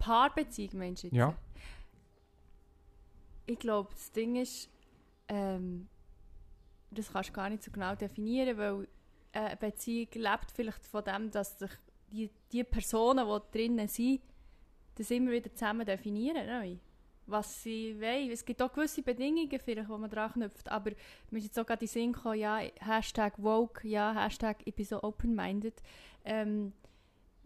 [0.01, 1.17] Paarbeziehung meinst du jetzt?
[1.17, 1.35] Ja.
[3.47, 4.69] Ich glaube, das Ding ist,
[5.29, 5.89] ähm,
[6.91, 8.89] das kannst du gar nicht so genau definieren, weil
[9.33, 11.71] äh, eine Beziehung lebt vielleicht von dem, dass sich
[12.11, 14.21] die, die Personen, die drinnen sind,
[14.97, 16.81] das immer wieder zusammen definieren.
[17.27, 18.31] Was sie wollen.
[18.31, 20.69] Es gibt auch gewisse Bedingungen, vielleicht, wo man dran knüpft.
[20.71, 20.93] Aber
[21.31, 24.75] mir ist jetzt auch gerade in den Sinn gekommen, ja, Hashtag woke, ja, Hashtag ich
[24.75, 25.75] bin so open-minded.
[26.25, 26.73] Ähm,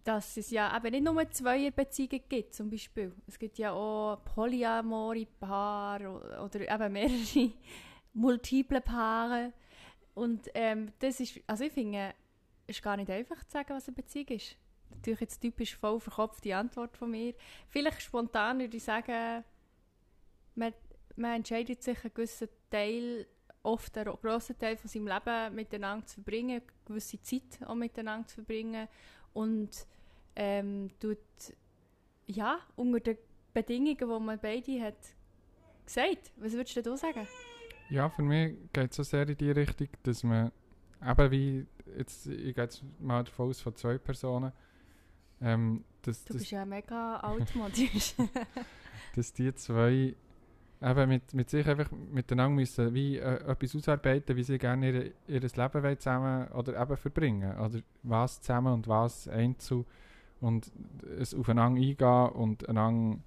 [0.04, 3.12] dass es ja eben nicht nur Zweierbeziehungen gibt, zum Beispiel.
[3.26, 7.52] Es gibt ja auch polyamore Paare oder eben mehrere
[8.12, 9.52] multiple Paare.
[10.14, 12.14] Und ähm, das ist, also ich finde,
[12.66, 14.56] es ist gar nicht einfach zu sagen, was eine Beziehung ist.
[14.90, 17.34] Natürlich jetzt typisch voll verkopfte Antwort von mir.
[17.68, 19.44] Vielleicht spontan würde ich sagen,
[20.54, 20.74] man,
[21.16, 23.26] man entscheidet sich einen gewissen Teil,
[23.62, 28.26] oft einen grossen Teil von seinem Leben miteinander zu verbringen, eine gewisse Zeit auch miteinander
[28.26, 28.88] zu verbringen
[29.32, 29.70] und
[30.36, 31.18] ähm, tut,
[32.26, 33.18] ja, unter den
[33.52, 34.98] Bedingungen, die man beide hat
[35.84, 36.30] gesagt.
[36.36, 37.26] Was würdest du sagen?
[37.88, 40.52] Ja, für mich geht es so sehr in die Richtung, dass man
[41.04, 41.66] eben wie
[41.96, 44.52] jetzt, ich gehe jetzt mal davon aus von zwei Personen,
[45.40, 48.14] ähm, dass, Du dass, bist ja mega altmodisch.
[49.16, 50.14] dass die zwei
[50.82, 55.12] eben mit, mit sich einfach miteinander müssen wie äh, etwas ausarbeiten, wie sie gerne ihr,
[55.28, 57.58] ihr Leben zusammen oder eben verbringen.
[57.58, 59.84] Oder was zusammen und was einzeln
[60.40, 60.72] und
[61.18, 63.18] es aufeinander eingehen und einander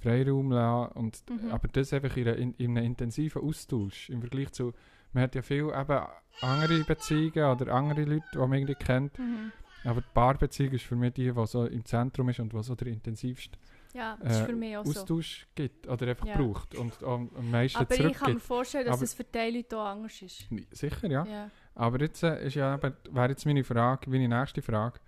[0.00, 0.92] Freiraum lassen.
[0.92, 1.50] Und, Mhm.
[1.50, 4.72] Aber das einfach in, in einem intensiven Austausch im Vergleich zu,
[5.12, 6.06] man hat ja viel eben
[6.40, 9.52] andere Beziehungen oder andere Leute, die man irgendwie kennt, mhm.
[9.84, 12.74] aber die Paarbeziehung ist für mich die, die so im Zentrum ist und die so
[12.74, 13.58] der intensivste
[13.96, 15.00] Ja, das ist Äh, für mich auch so.
[15.00, 16.36] Austausch gibt oder einfach Ja.
[16.36, 18.42] braucht und am am meisten Aber ich kann mir zurückgibt.
[18.42, 20.46] vorstellen, dass Aber- es für die Leute auch anders ist.
[20.72, 21.24] Sicher, ja.
[21.24, 21.50] Ja.
[21.74, 25.00] Aber jetzt äh, ist ja eben, wäre jetzt meine Frage, meine nächste Frage,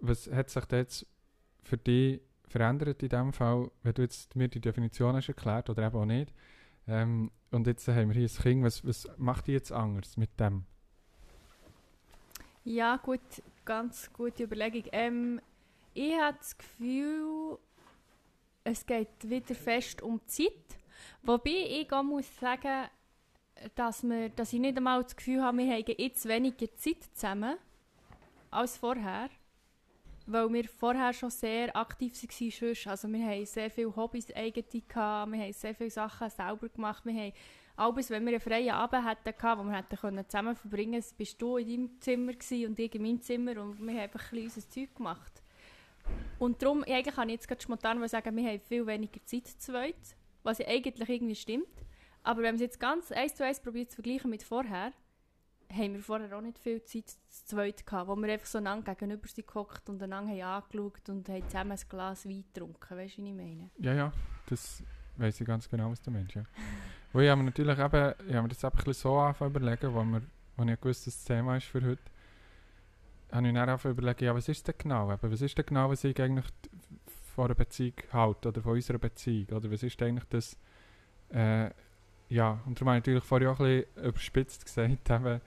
[0.00, 1.06] was hat sich jetzt
[1.62, 5.86] für dich verändert in dem Fall, wenn du jetzt mir die Definition hast erklärt oder
[5.86, 6.32] eben auch nicht,
[6.86, 10.38] ähm, und jetzt haben wir hier ein Kind, was, was macht die jetzt anders mit
[10.40, 10.64] dem?
[12.64, 13.20] Ja, gut,
[13.64, 14.84] ganz gute Überlegung.
[14.92, 15.40] Ähm,
[15.92, 17.58] ich habe das Gefühl,
[18.64, 20.78] es geht wieder fest um die Zeit.
[21.22, 22.88] Wobei ich auch muss sagen,
[23.74, 27.56] dass, wir, dass ich nicht einmal das Gefühl habe, wir haben jetzt weniger Zeit zusammen
[28.50, 29.28] als vorher.
[30.26, 32.90] Weil wir vorher schon sehr aktiv waren.
[32.90, 37.04] Also wir haben sehr viele Hobbys eigene gehabt, wir haben sehr viele Sachen selber gemacht,
[37.04, 37.32] wir haben
[37.76, 41.42] alles, wenn wir einen freien Abend gehabt, wo wir hätten können zusammen verbringen können, bist
[41.42, 42.32] du in deinem Zimmer
[42.68, 45.43] und ich in meinem Zimmer und wir haben einfach ein unser Zeug gemacht.
[46.38, 49.58] Und darum, eigentlich kann ich jetzt gerade spontan sagen, wir haben viel weniger Zeit zu
[49.58, 51.66] zweit, was ja eigentlich irgendwie stimmt.
[52.22, 54.92] Aber wenn man es jetzt ganz eins zu eins probiert zu vergleichen mit vorher,
[55.72, 58.94] haben wir vorher auch nicht viel Zeit zu zweit gehabt, wo wir einfach so einander
[58.94, 62.96] gegenüber sind gehockt und einander haben angeschaut und haben zusammen ein Glas Wein getrunken.
[62.96, 63.70] Weißt du, was ich meine?
[63.78, 64.12] Ja, ja,
[64.46, 64.82] das
[65.16, 66.44] weiß ich ganz genau, was du meinst, ja.
[67.12, 69.50] Wo ich habe mir natürlich eben, ich habe mir das eben ein bisschen so angefangen
[69.54, 70.22] überlegen, wo, wir,
[70.56, 72.02] wo ich gewusst das Thema ist für heute,
[73.34, 75.90] habe ich dann zu überlegen, ja, was ist denn genau, eben, was ist denn genau,
[75.90, 76.46] was ich eigentlich
[77.34, 80.56] von einer Beziehung halte, oder von unserer Beziehung, oder was ist eigentlich das,
[81.32, 81.70] äh,
[82.28, 85.40] ja, und darum habe ich natürlich vorher auch ein bisschen überspitzt gesagt, eben,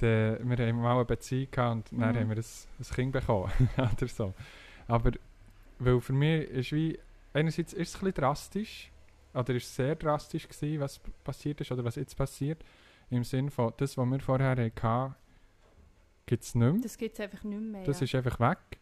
[0.00, 2.20] der, wir haben mal eine Beziehung gehabt und dann Mhm.
[2.20, 2.44] haben wir ein,
[2.78, 4.34] ein Kind bekommen, oder so.
[4.88, 5.12] Aber,
[5.78, 6.98] weil für mich ist wie,
[7.32, 8.90] einerseits ist es ein bisschen drastisch,
[9.34, 12.64] oder ist sehr drastisch gewesen, was passiert ist, oder was jetzt passiert,
[13.10, 14.72] im Sinn von, das, was wir vorher hatten,
[16.26, 16.80] gibt es nicht mehr.
[16.82, 17.84] Das gibt es einfach nicht mehr.
[17.84, 18.04] Das ja.
[18.04, 18.80] ist einfach weg.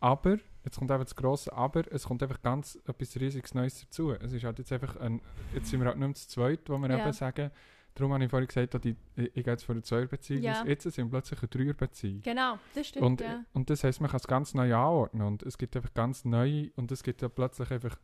[0.00, 4.12] Aber, jetzt kommt einfach das grosse Aber, es kommt einfach ganz etwas riesiges Neues dazu.
[4.12, 5.20] Es ist halt jetzt einfach ein,
[5.54, 6.98] jetzt sind wir halt nicht mehr zu zweit, wo wir Ja.
[6.98, 7.50] eben sagen,
[7.94, 10.60] darum habe ich vorhin gesagt, dass ich, ich, ich gehe jetzt von einer Zweierbeziehung Ja.
[10.60, 12.20] aus, jetzt sind wir plötzlich eine Dreierbeziehung.
[12.22, 13.44] Genau, das stimmt, Und, ja.
[13.54, 16.68] und das heisst, man kann es ganz neu anordnen und es gibt einfach ganz neu
[16.76, 17.96] und es gibt ja plötzlich einfach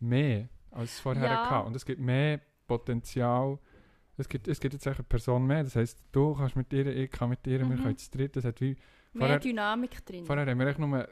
[0.00, 1.50] mehr als es vorher Ja.
[1.50, 1.66] hatte.
[1.66, 3.58] Und es gibt mehr Potenzial.
[4.18, 5.62] Es gibt, es gibt jetzt eine Person mehr.
[5.64, 7.82] Das heisst, du kannst mit ihr, ich kann mit ihr, wir Mhm.
[7.82, 8.34] können zu dritt.
[8.36, 8.78] Das hat wie, Mehr
[9.18, 10.24] vorher- Dynamik drin.
[10.24, 11.08] vorher haben wir echt nur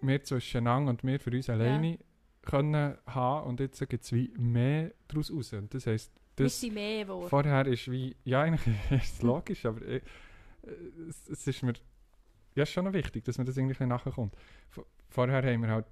[0.00, 1.98] wir zwischeneinander und wir für uns alleine
[2.42, 5.52] können haben und jetzt gibt es wie mehr daraus raus.
[5.54, 7.28] Und das heisst, Wir das mehr geworden.
[7.28, 10.00] vorher ist wie, ja eigentlich ist es logisch, aber äh,
[11.08, 11.72] es, es ist mir
[12.54, 14.36] ja ist schon noch wichtig, dass man das irgendwie nachkommt.
[15.08, 15.86] Vorher haben wir halt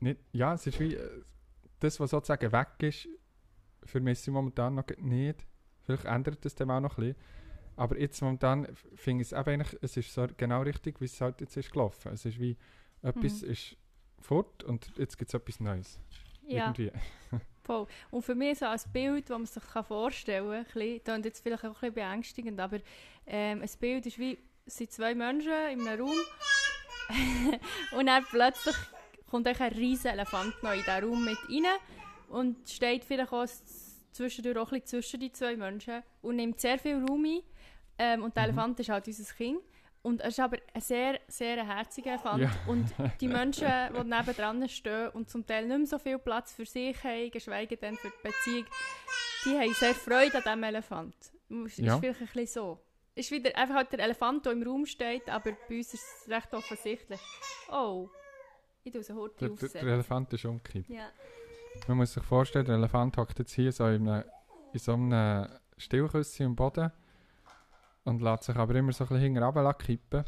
[0.00, 1.22] nicht, ja es ist wie, äh,
[1.80, 3.08] das was sozusagen weg ist,
[3.86, 5.46] vermisse ich momentan noch nicht.
[5.82, 7.22] Vielleicht ändert das dann auch noch ein bisschen.
[7.76, 11.20] Aber jetzt momentan finde ich es eben eigentlich, es ist so genau richtig, wie es
[11.20, 12.12] halt jetzt ist gelaufen.
[12.12, 12.56] Es ist wie,
[13.02, 13.50] etwas Mhm.
[13.50, 13.76] ist
[14.18, 16.00] fort und jetzt gibt es etwas Neues.
[16.46, 16.90] Ja, Irgendwie.
[17.62, 17.86] voll.
[18.10, 21.64] Und für mich so als Bild, das man sich vorstellen kann, ein bisschen, jetzt vielleicht
[21.64, 22.78] auch ein bisschen beängstigend, aber
[23.26, 26.16] ähm, ein Bild ist wie, es sind zwei Menschen in einem Raum
[27.98, 28.76] und dann plötzlich
[29.30, 31.78] kommt ein riesen Elefant noch in diesen Raum mit rein
[32.28, 33.46] und steht vielleicht auch
[34.12, 37.40] zwischendurch auch ein bisschen zwischen die zwei Menschen und nimmt sehr viel Raum ein.
[37.98, 38.48] Ähm, und der Mhm.
[38.50, 39.60] Elefant ist halt unser Kind.
[40.02, 42.42] Und er ist aber ein sehr, sehr herziger Elefant.
[42.42, 42.50] Ja.
[42.68, 42.86] Und
[43.20, 47.02] die Menschen, die nebendran stehen und zum Teil nicht mehr so viel Platz für sich
[47.02, 48.66] haben, geschweige denn für die Beziehung,
[49.44, 51.14] die haben sehr Freude an diesem Elefant.
[51.64, 51.98] Ist Ja.
[51.98, 52.78] vielleicht ein bisschen so.
[53.14, 56.28] Ist wieder einfach halt der Elefant, der im Raum steht, aber bei uns ist es
[56.30, 57.20] recht offensichtlich.
[57.72, 58.08] Oh,
[58.84, 59.88] ich tue so Der, Horti der, der aufsetzen.
[59.88, 60.90] Elefant ist umgekippt.
[60.90, 61.08] Ja.
[61.88, 64.24] Man muss sich vorstellen, der Elefant hockt jetzt hier so in, einem,
[64.72, 66.90] in so einem Stillküsschen am Boden
[68.04, 70.24] und lässt sich aber immer so ein bisschen hinten kippen.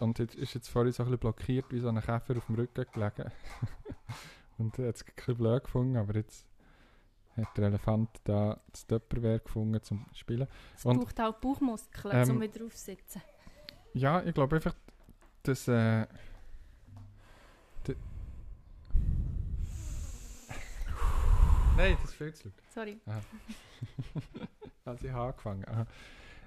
[0.00, 2.54] Und jetzt ist jetzt vorhin so ein bisschen blockiert, wie so ein Käfer auf dem
[2.56, 3.30] Rücken gelegen.
[4.58, 6.46] und hat es ein bisschen blöd gefunden, aber jetzt
[7.36, 10.48] hat der Elefant da das Tupperware gefunden zum Spielen.
[10.74, 13.22] Es Und- braucht halt Bauchmuskeln, Ähm, um wieder aufzusitzen.
[13.92, 14.74] Ja, ich glaube einfach,
[15.42, 15.68] dass...
[15.68, 16.06] Äh,
[21.76, 22.54] Nein, das ist viel zu laut.
[22.70, 23.00] Sorry.
[24.86, 25.64] Also ich habe angefangen.
[25.66, 25.86] Aha.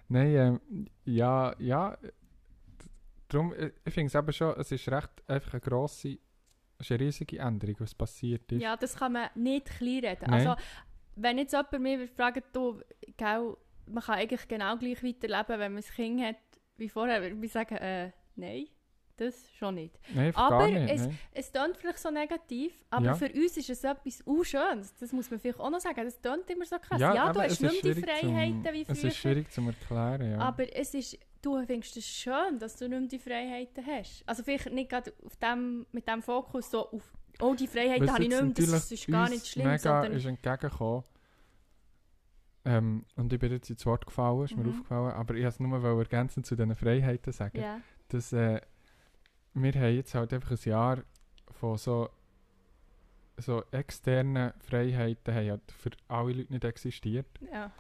[0.10, 1.98] Nein, ähm, ja, ja.
[3.28, 6.20] Darum, ich, ich finde es eben schon, es ist recht einfach eine grosse,
[6.78, 8.62] es ist eine riesige Änderung, was passiert ist.
[8.62, 10.30] Ja, das kann man nicht kleinreden.
[10.30, 10.48] Nein.
[10.48, 10.62] Also,
[11.16, 12.80] wenn jetzt jemand mir fragt, du,
[13.18, 16.36] gell, man kann eigentlich genau gleich weiterleben, wenn man ein Kind hat
[16.78, 18.68] wie vorher, würde ich sagen, äh, nein,
[19.18, 20.00] das schon nicht.
[20.16, 20.92] Einfach Aber nicht.
[20.92, 21.10] es-.
[21.34, 23.16] Es klingt vielleicht so negativ, aber Ja.
[23.16, 24.94] für uns ist es etwas Unschönes.
[25.00, 26.04] Das muss man vielleicht auch noch sagen.
[26.06, 27.00] Das klingt immer so krass.
[27.02, 29.10] Ja, Ja, du hast es nicht mehr die schwierig zum- Freiheiten wie Es früher.
[29.10, 30.38] ist schwierig zu erklären, ja.
[30.40, 34.24] Aber es ist, du findest es schön, dass du nicht mehr die Freiheiten hast.
[34.26, 37.02] Also vielleicht nicht gerade auf dem, mit dem Fokus so auf
[37.40, 40.12] «Oh, die Freiheiten habe ich nicht mehr, das ist gar nicht schlimm», mega sondern...
[40.14, 41.04] ist entgegengekommen.
[42.66, 44.70] Ähm, und ich bin jetzt ins Wort gefallen, ist mir Mhm.
[44.72, 47.60] aufgefallen, aber ich wollte es nur ergänzend zu diesen Freiheiten sagen.
[47.62, 47.80] ja.
[48.10, 48.62] dass äh,
[49.62, 51.04] wir haben jetzt halt einfach ein Jahr
[51.52, 52.10] von so,
[53.38, 57.28] so externen Freiheiten haben halt für alle Leute nicht existiert.
[57.52, 57.72] ja.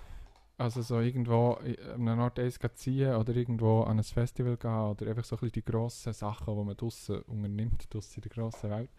[0.59, 5.07] Also so irgendwo an einen Ort eins ziehen oder irgendwo an ein Festival gehen oder
[5.07, 8.71] einfach so ein bisschen die grossen Sachen, die man draussen unternimmt, draussen in der grossen
[8.71, 8.89] Welt,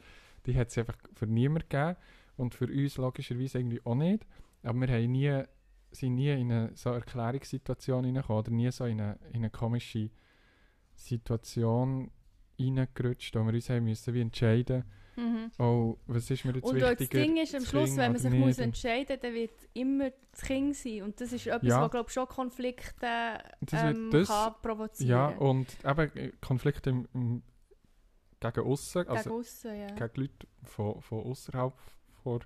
[0.47, 1.97] die hat es einfach für niemanden gegeben
[2.37, 4.25] und für uns logischerweise irgendwie auch nicht.
[4.63, 5.43] Aber wir haben nie,
[5.91, 10.11] sind nie in eine so Erklärungssituation hineingekommen oder nie so in eine, in eine komische
[10.95, 12.13] Situation
[12.59, 14.85] reingerutscht, wo wir uns haben müssen wie entscheiden
[15.17, 15.51] Mhm.
[15.59, 17.23] oh, was ist mir jetzt Und auch das wichtiger?
[17.25, 18.39] Ding ist, am das Schluss, wenn man sich nicht?
[18.47, 21.03] muss Und- entscheiden muss, dann wird immer das Kind sein.
[21.03, 21.83] Und das ist etwas, Ja.
[21.83, 23.01] was, glaube schon Konflikte
[23.61, 27.43] Das ähm, das- kann provozieren Ja, und eben äh, Konflikte im, im,
[28.39, 28.61] gegen
[29.07, 29.87] Gegen also aussen, ja.
[29.89, 31.75] gegen Leute von, von außerhalb
[32.25, 32.39] der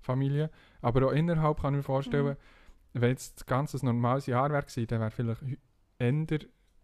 [0.00, 0.50] Familie.
[0.82, 2.36] Aber auch innerhalb kann ich mir vorstellen,
[2.92, 3.00] Mhm.
[3.00, 5.58] wenn jetzt das ganze ein normales Jahr wäre dann wäre vielleicht hü-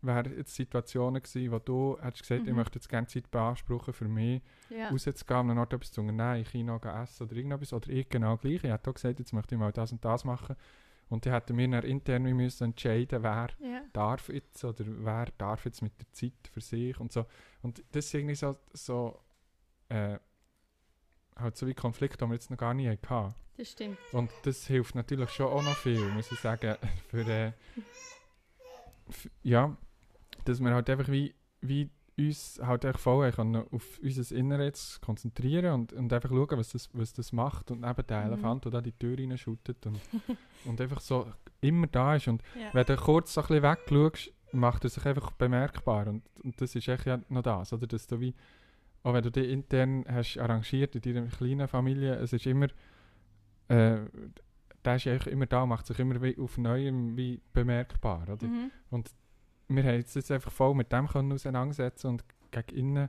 [0.08, 2.56] eher wäre jetzt Situationen gewesen, wo du hättest gesagt, ich Mhm.
[2.56, 4.88] möchte jetzt gerne Zeit beanspruchen für mich, ja.
[4.90, 7.72] rauszugehen, an einen Ort etwas zu unternehmen, in Kino gehen essen oder irgendetwas.
[7.72, 8.62] Oder ich genau gleich.
[8.64, 10.56] Ich hätte auch gesagt, jetzt möchte ich mal das und das machen.
[11.08, 13.80] Und die hätten wir dann intern müssen entscheiden, wer ja.
[13.92, 17.26] darf jetzt oder wer darf jetzt mit der Zeit für sich und so.
[17.62, 19.20] Und das ist irgendwie so, so
[19.88, 20.18] äh,
[21.36, 23.34] halt so wie Konflikt, den wir jetzt noch gar nie hatten.
[23.56, 23.98] Das stimmt.
[24.12, 26.74] Und das hilft natürlich schon auch noch viel, muss ich sagen,
[27.08, 27.52] für, äh,
[29.08, 29.76] f- ja,
[30.48, 35.72] dass wir halt einfach wie, wie uns halt echt voll können, auf unser Inneres konzentrieren
[35.74, 38.26] und, und einfach schauen, was das, was das macht und eben der Mhm.
[38.32, 40.00] Elefant, der da die Tür reinschüttet und,
[40.64, 41.30] und einfach so
[41.60, 42.72] immer da ist und Ja.
[42.72, 46.06] wenn du kurz so ein bisschen wegschaust, macht er sich einfach bemerkbar.
[46.06, 47.86] Und, und das ist echt ja noch das, oder?
[47.86, 48.34] Dass du wie,
[49.02, 52.68] auch wenn du dich intern hast arrangiert in deiner kleinen Familie, es ist immer,
[53.68, 53.98] äh,
[54.84, 58.46] der ist ja immer da, und macht sich immer wie auf Neuem wie bemerkbar, oder?
[58.46, 58.70] Mhm.
[59.68, 63.08] Wir haben jetzt das einfach voll mit dem können auseinandersetzen und gegen innen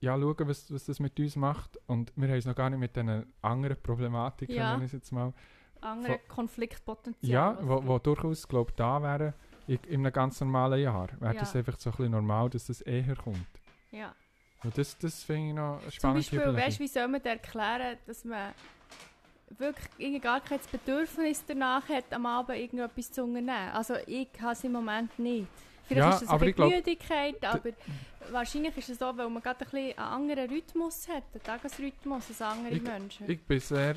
[0.00, 1.78] ja, schauen, was, was das mit uns macht.
[1.86, 4.72] Und wir haben es noch gar nicht mit diesen anderen Problematiken, Ja.
[4.72, 5.32] nenne ich jetzt mal,
[5.80, 7.30] Andere Konfliktpotenzial.
[7.30, 9.34] ja, wo, wo durchaus glaub, da wären,
[9.66, 11.40] in, in einem ganz normalen Jahr, wäre Ja.
[11.40, 13.46] das einfach so ein bisschen normal, dass das eher kommt.
[13.90, 14.14] Ja.
[14.64, 17.30] Und das, das finde ich noch eine Zum Beispiel, weißt du, wie soll man dir
[17.30, 18.52] erklären, dass man
[19.58, 23.70] wirklich irgendwie gar kein Bedürfnis danach hat, am Abend irgendetwas zu unternehmen?
[23.72, 25.46] Also ich habe es im Moment nicht.
[25.86, 27.70] Vielleicht Ja, ist das aber ein ich bisschen glaub- Müdigkeit, aber
[28.32, 32.24] wahrscheinlich ist es so, weil man gerade ein bisschen einen anderen Rhythmus hat, einen Tagesrhythmus
[32.28, 33.30] als andere Ich- Menschen.
[33.30, 33.96] Ich bin sehr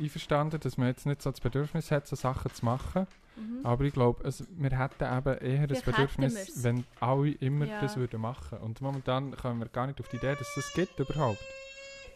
[0.00, 3.06] einverstanden, dass man jetzt nicht so das Bedürfnis hat, so Sachen zu machen.
[3.36, 3.60] mhm.
[3.66, 6.62] Aber ich glaube, wir hätten eben eher das Bedürfnis, wir's.
[6.62, 7.80] wenn alle immer Ja.
[7.80, 8.58] das würden machen.
[8.58, 11.38] Und momentan kommen wir gar nicht auf die Idee, dass das gibt überhaupt.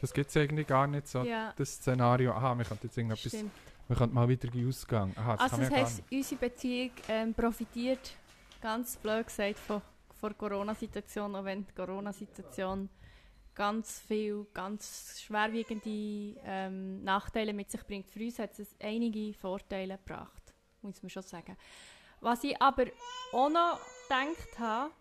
[0.01, 1.23] Das gibt es irgendwie gar nicht so.
[1.23, 3.53] ja, Das Szenario, aha, wir könnten jetzt irgendetwas, stimmt.
[3.89, 5.13] wir könnten mal wieder Ausgang.
[5.17, 8.13] Aha, das Also das heisst, unsere Beziehung ähm, profitiert,
[8.61, 9.83] ganz blöd gesagt, von,
[10.21, 12.89] von der Corona-Situation, auch wenn die Corona-Situation
[13.55, 18.09] ganz viel, ganz schwerwiegende ähm, Nachteile mit sich bringt.
[18.09, 21.57] Für uns hat es einige Vorteile gebracht, muss man schon sagen.
[22.21, 22.87] Was ich aber
[23.33, 24.93] auch noch gedacht habe,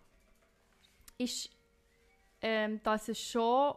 [1.18, 1.50] ist,
[2.42, 3.74] ähm, dass es schon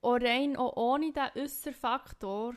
[0.00, 2.54] auch rein auch ohne diesen äußeren Faktor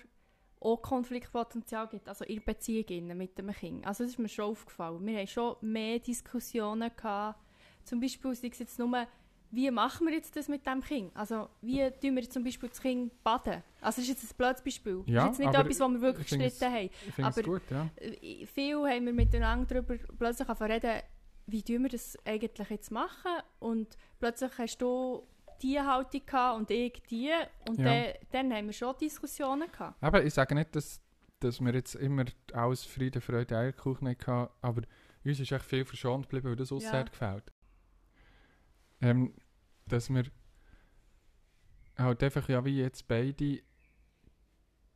[0.59, 3.85] auch Konfliktpotenzial gibt, also in Beziehungen mit dem Kind.
[3.85, 5.05] Also das ist mir schon aufgefallen.
[5.05, 7.39] Wir haben schon mehr Diskussionen gehabt,
[7.83, 9.07] zum Beispiel sei es jetzt nur,
[9.49, 11.11] wie machen wir jetzt das mit dem Kind?
[11.15, 13.63] Also wie tun wir zum Beispiel das Kind baden?
[13.81, 15.03] Also das ist jetzt ein blödes Beispiel.
[15.07, 16.89] Ja, das ist jetzt nicht etwas, wo wir wirklich gestritten haben.
[17.17, 17.89] Ich aber- gut, ja.
[18.53, 21.01] Viel haben wir miteinander darüber plötzlich reden,
[21.47, 23.31] wie tun wir das eigentlich jetzt machen?
[23.59, 25.23] Und plötzlich hast du
[25.61, 27.31] diese Haltung gehabt und ich die.
[27.67, 27.85] Und Ja.
[28.03, 30.01] dann, dann haben wir schon Diskussionen gehabt.
[30.01, 31.01] Aber ich sage nicht, dass,
[31.39, 34.81] dass wir jetzt immer alles Friede, Freude, Eierkuchen hatten, aber
[35.23, 36.91] uns ist echt viel verschont geblieben, weil das uns Ja.
[36.91, 37.51] sehr gefällt.
[39.01, 39.33] Ähm,
[39.87, 40.23] dass wir
[41.97, 43.61] halt einfach ja wie jetzt beide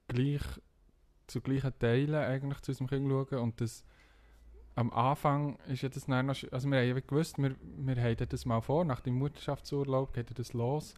[0.08, 0.42] gleich
[1.28, 3.84] zu gleichen Teilen eigentlich zu unserem Kind schauen und das
[4.76, 8.18] am Anfang ist ja das dann noch, also wir haben ja gewusst, wir, wir haben
[8.30, 10.94] das mal vor, nach dem Mutterschaftsurlaub geht das los,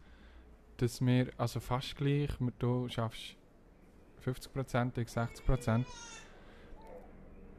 [0.77, 3.35] dass wir, also fast gleich, du schaffst
[4.25, 5.85] 50%, ich 60%,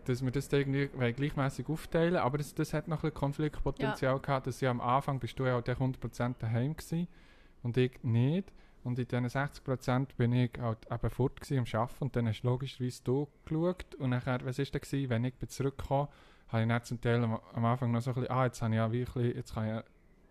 [0.05, 4.61] dass wir das irgendwie gleichmäßig aufteilen, aber das, das hat noch ein Konfliktpotenzial gehabt, dass
[4.61, 7.07] ja am Anfang bist du ja halt echt 100% daheim gewesen
[7.63, 8.53] und ich nicht.
[8.85, 12.49] Und in diesen 60% bin ich halt eben fort am Arbeiten und dann hast du
[12.49, 16.09] logischerweise du geschaut und nachher, was denn gewesen, wenn ich bin zurückgekommen,
[16.49, 18.73] habe ich dann zum Teil am, am Anfang noch so ein bisschen, ah, jetzt habe
[18.73, 19.85] ich ja wirklich, jetzt kann ich ja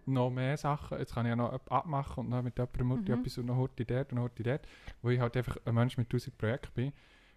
[0.05, 3.19] noch mehr Sachen, jetzt kann ich ja noch etwas abmachen und noch mit jemandem Mhm.
[3.21, 4.67] etwas und noch heute dort und heute dort,
[5.01, 6.93] wo ich halt einfach ein Mensch mit 1000 Projekten bin.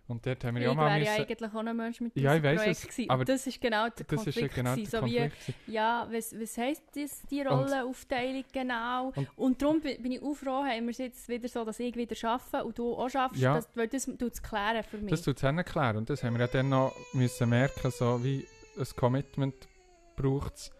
[0.08, 2.00] Und dort haben wir Ich ja auch mal wäre ja müssen, eigentlich auch ein Mensch
[2.00, 3.10] mit Ja, ich weiss Projekt es, gewesen.
[3.10, 4.16] aber das ist genau der das ist ja
[4.48, 4.54] Konflikt.
[4.56, 5.36] genau der so Konflikt.
[5.66, 9.12] wie, ja, was, was heisst das, die Rollenaufteilung genau?
[9.14, 11.94] Und- Und, darum bin ich auch froh, haben wir es jetzt wieder so, dass ich
[11.94, 13.54] wieder arbeite und du auch schaffst, Ja.
[13.54, 15.10] das, weil das tut es klären für mich.
[15.10, 15.96] Das tut es klären.
[15.98, 18.44] Und das haben wir ja dann noch müssen merken, so wie
[18.78, 19.54] ein Commitment
[20.16, 20.70] braucht es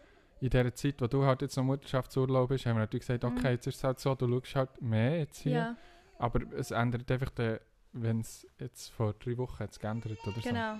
[0.41, 3.37] in dieser Zeit, wo du halt jetzt noch Mutterschaftsurlaub bist, haben wir natürlich gesagt, Mhm.
[3.37, 5.51] okay, jetzt ist es halt so, du schaust halt mehr jetzt hier.
[5.53, 5.75] ja,
[6.17, 7.59] Aber es ändert einfach, den-
[7.93, 10.75] wenn es jetzt vor drei Wochen hat's geändert oder genau.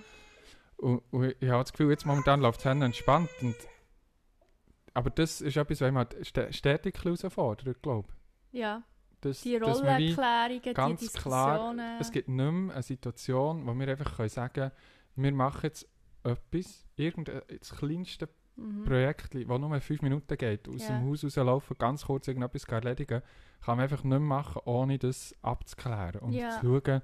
[0.78, 0.86] so.
[0.86, 3.30] Und, und ich habe das Gefühl, jetzt momentan läuft es entspannt.
[3.40, 3.54] Und,
[4.94, 8.08] aber das ist etwas, was man ste- stetig herausfordert, glaube
[8.52, 8.58] ich.
[8.60, 8.82] Ja,
[9.20, 12.00] Das, die Rollenerklärungen, die ganz klar, Diskussionen.
[12.00, 14.72] Es gibt nicht mehr eine Situation, wo wir einfach können sagen können,
[15.16, 15.88] wir machen jetzt
[16.24, 18.84] etwas, irgendein das kleinste mhm.
[18.84, 20.98] Projekt, das nur fünf Minuten geht, aus Ja.
[20.98, 23.22] dem Haus rauslaufen, ganz kurz irgendetwas erledigen,
[23.64, 26.50] kann man einfach nicht machen, ohne das abzuklären und Ja.
[26.60, 27.02] zu schauen,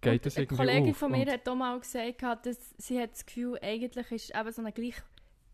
[0.00, 0.96] geht und das eine irgendwie Kollegin auf.
[0.96, 4.52] von mir Und- hat auch mal gesagt, dass sie hat das Gefühl, eigentlich ist eben
[4.52, 4.96] so eine gleich,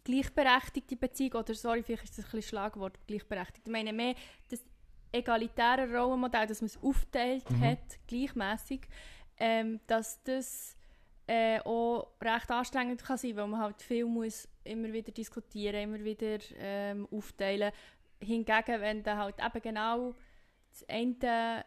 [0.05, 3.67] gleichberechtigte Beziehung, oder sorry, vielleicht ist das ein bisschen Schlagwort, gleichberechtigt.
[3.67, 4.15] Ich meine mehr
[4.51, 4.65] das
[5.13, 7.61] egalitäre Rollenmodell, dass man es aufteilt Mhm.
[7.61, 8.81] hat, gleichmäßig,
[9.39, 10.77] ähm, dass das
[11.27, 16.03] äh, auch recht anstrengend kann sein, weil man halt viel muss immer wieder diskutieren, immer
[16.05, 17.73] wieder ähm, aufteilen.
[18.21, 20.15] Hingegen, wenn dann halt eben genau
[20.71, 21.65] das eine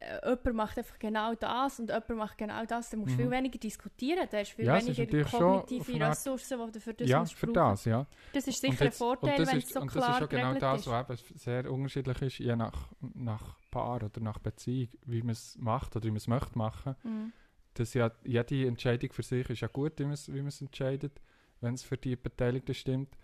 [0.00, 3.20] äh, jemand macht einfach genau das und jemand macht genau das, dann musst du Mhm.
[3.22, 7.08] viel weniger diskutieren, dann hast viel Ja, ist weniger kognitive Ressourcen, die du für das
[7.08, 8.06] ja, für das, ja.
[8.32, 10.16] Das ist Und sicher jetzt- ein Vorteil, und wenn ist, es so und klar das
[10.16, 10.86] ist auch genau das, ist.
[10.88, 15.56] was eben sehr unterschiedlich ist, je nach, nach Paar oder nach Beziehung, wie man es
[15.58, 16.96] macht oder wie man es möchte machen.
[17.04, 17.32] Mhm.
[17.74, 21.20] Das ja, jede Entscheidung für sich ist ja gut, wie man es, wie entscheidet,
[21.60, 23.16] wenn es für die Beteiligten stimmt.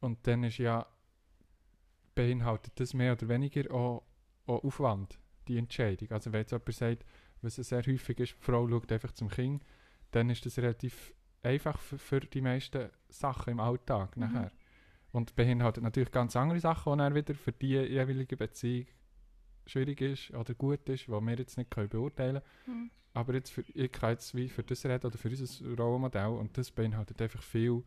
[0.00, 0.86] Und dann ist ja,
[2.14, 4.02] beinhaltet das mehr oder weniger auch,
[4.46, 5.18] auch Aufwand,
[5.48, 6.10] die Entscheidung.
[6.10, 7.04] Also wenn jetzt jemand sagt,
[7.42, 9.62] was sehr häufig ist, die Frau schaut einfach zum Kind,
[10.10, 14.22] dann ist das relativ einfach für, für die meisten Sachen im Alltag Mhm.
[14.22, 14.52] nachher.
[15.12, 18.86] Und beinhaltet natürlich ganz andere Sachen, die dann wieder für die jeweilige Beziehung
[19.66, 22.82] schwierig ist oder gut ist, die wir jetzt nicht können beurteilen können.
[22.82, 22.90] Mhm.
[23.14, 26.56] Aber jetzt für, ich kann jetzt wie für das reden oder für unser Rollenmodell und
[26.58, 27.82] das beinhaltet einfach viel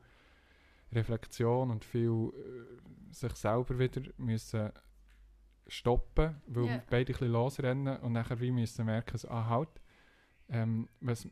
[0.92, 4.72] Reflexion und viel äh, sich selber wieder müssen
[5.68, 9.70] stoppen, weil wir beide ein bisschen losrennen und nachher wie müssen merken, so, ah halt,
[10.50, 11.28] ähm, was,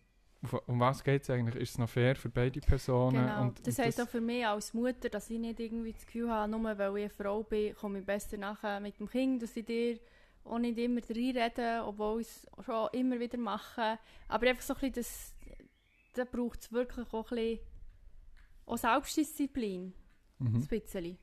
[0.68, 1.56] um was geht es eigentlich?
[1.56, 3.16] Ist es noch fair für beide Personen?
[3.16, 3.42] Genau.
[3.42, 6.30] Und, das und heisst auch für mich als Mutter, dass ich nicht irgendwie das Gefühl
[6.30, 9.58] habe, nur weil ich eine Frau bin, komme ich besser nachher mit dem Kind, dass
[9.58, 10.00] ich dir
[10.48, 14.00] auch nicht immer reinrede, obwohl ich es schon immer wieder mache.
[14.28, 15.36] Aber einfach so ein bisschen, das,
[16.14, 17.60] da braucht es wirklich auch ein bisschen
[18.66, 19.94] auch Selbstdisziplin,
[20.40, 20.56] mhm.
[20.56, 21.18] ein bisschen.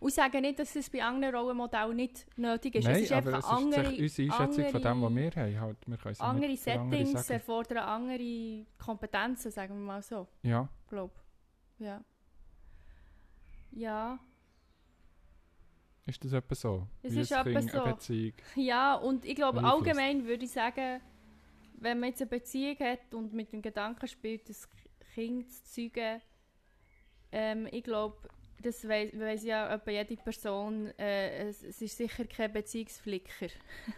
[0.00, 2.84] Und ich sage nicht, dass es bei anderen Rollenmodellen nicht nötig ist.
[2.84, 5.36] Nein, es ist aber einfach es ist andere, unsere Einschätzung von dem, was andere- wir
[5.36, 5.60] haben.
[5.60, 7.32] Halt, wir können andere nicht andere Settings sagen.
[7.32, 10.26] erfordern andere Kompetenzen, sagen wir mal so.
[10.42, 11.14] Ja, glaube
[11.78, 12.02] Ja.
[13.70, 14.18] Ja.
[16.06, 16.86] Ist das etwa so?
[17.02, 17.80] Es Wie ist etwa so.
[17.80, 18.34] eine Beziehung?
[18.54, 19.88] Ja, und ich glaube Beeinflusst.
[19.88, 21.00] allgemein würde ich sagen,
[21.78, 24.68] wenn man jetzt eine Beziehung hat und mit dem Gedanken spielt, das
[25.14, 26.20] Kind zu zeugen,
[27.32, 28.16] ähm, ich glaube,
[28.62, 33.48] das weiss, weiss ja etwa jede Person, äh, es, es ist sicher kein Beziehungsflicker.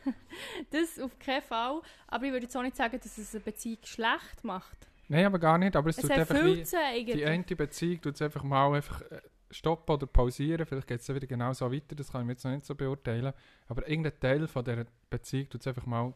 [0.71, 1.81] das auf keinen Fall.
[2.09, 4.88] Aber ich würde jetzt auch nicht sagen, dass es eine Beziehung schlecht macht.
[5.09, 5.77] Nein, aber gar nicht.
[5.77, 6.62] Aber es, Es tut einfach wie,
[7.05, 9.20] die eine Beziehung tut es einfach mal einfach äh,
[9.51, 10.66] stoppen oder pausieren.
[10.66, 12.74] Vielleicht geht es wieder genau so weiter, das kann ich mir jetzt noch nicht so
[12.74, 13.32] beurteilen.
[13.68, 16.12] Aber irgendein Teil von dieser Beziehung tut es einfach mal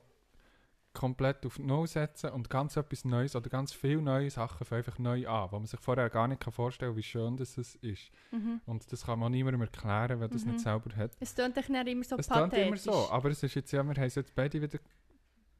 [0.95, 4.99] komplett auf Null setzen und ganz etwas Neues oder ganz viele neue Sachen fangen einfach
[4.99, 8.11] neu an, wo man sich vorher gar nicht kann vorstellen kann, wie schön das ist.
[8.31, 8.61] Mhm.
[8.67, 10.53] Und das kann man niemandem erklären, wenn das Mhm.
[10.53, 11.13] nicht selber hat.
[11.19, 12.67] Es klingt doch nicht immer so es klingt pathetisch.
[12.67, 14.79] immer so, aber es ist jetzt ja, wir haben es jetzt beide wieder,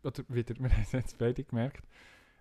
[0.05, 1.83] oder wieder, wir haben es jetzt beide gemerkt.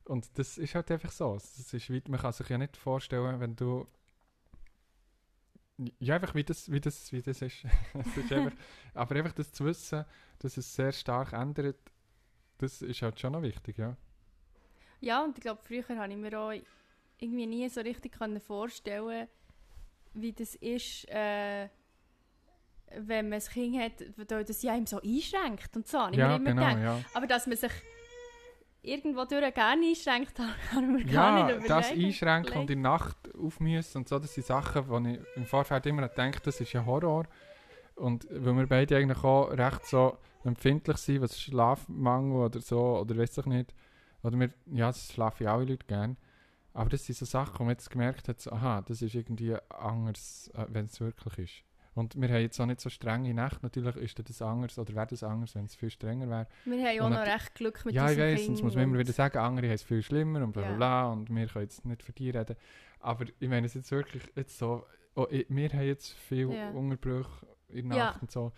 [0.04, 1.36] Und das ist halt einfach so.
[1.36, 3.88] Es ist weit, man kann sich ja nicht vorstellen, wenn du
[6.00, 7.64] ja, einfach wie das, wie das, wie das ist.
[8.16, 8.58] ist einfach,
[8.94, 10.06] aber einfach das zu wissen,
[10.40, 11.78] dass es sehr stark ändert,
[12.58, 13.96] das ist halt schon noch wichtig, ja.
[15.00, 16.54] Ja, und ich glaube, früher habe ich mir auch
[17.18, 19.28] irgendwie nie so richtig können vorstellen
[20.14, 21.70] wie das ist, äh,
[22.98, 26.06] wenn man ein Kind hat, das ja ihm so einschränkt und so.
[26.10, 26.84] ich mir Ja, immer genau, gedacht.
[26.84, 27.02] ja.
[27.14, 27.72] Aber dass man sich
[28.84, 30.52] irgendwo durch gerne einschränkt, habe
[30.82, 31.70] ich mir gar Ja, nicht überlegt.
[31.70, 35.46] das Einschränken und in der Nacht aufmüssen und so, das sind Sachen, wo ich im
[35.46, 37.26] Vorfeld immer denke, das ist ja Horror.
[37.96, 43.16] Und weil wir beide eigentlich auch recht so empfindlich sind, was Schlafmangel oder so, oder
[43.18, 43.76] weiß ich nicht,
[44.24, 46.18] oder wir, ja, das schlafen ja alle Leute gern.
[46.74, 49.56] Aber das sind so Sachen, wo man jetzt gemerkt hat, so, aha, das ist irgendwie
[49.70, 51.64] anders, äh, wenn es wirklich ist.
[51.94, 53.60] Und wir haben jetzt auch nicht so strenge Nächte.
[53.64, 56.48] Natürlich ist das anders, oder wäre das anders, wenn es viel strenger wäre.
[56.66, 58.86] Wir haben auch Und noch nat- recht Glück mit Ja, ich weiß, sonst muss man
[58.86, 60.78] immer wieder sagen, andere haben es viel schlimmer und bla bla Ja.
[60.78, 62.56] bla und wir können jetzt nicht für die reden.
[63.02, 64.86] Aber ich meine es jetzt wirklich jetzt so,
[65.16, 66.70] oh, ich, wir haben jetzt viel Ja.
[66.70, 68.06] Unterbrüche in der Ja.
[68.06, 68.52] Nacht und so.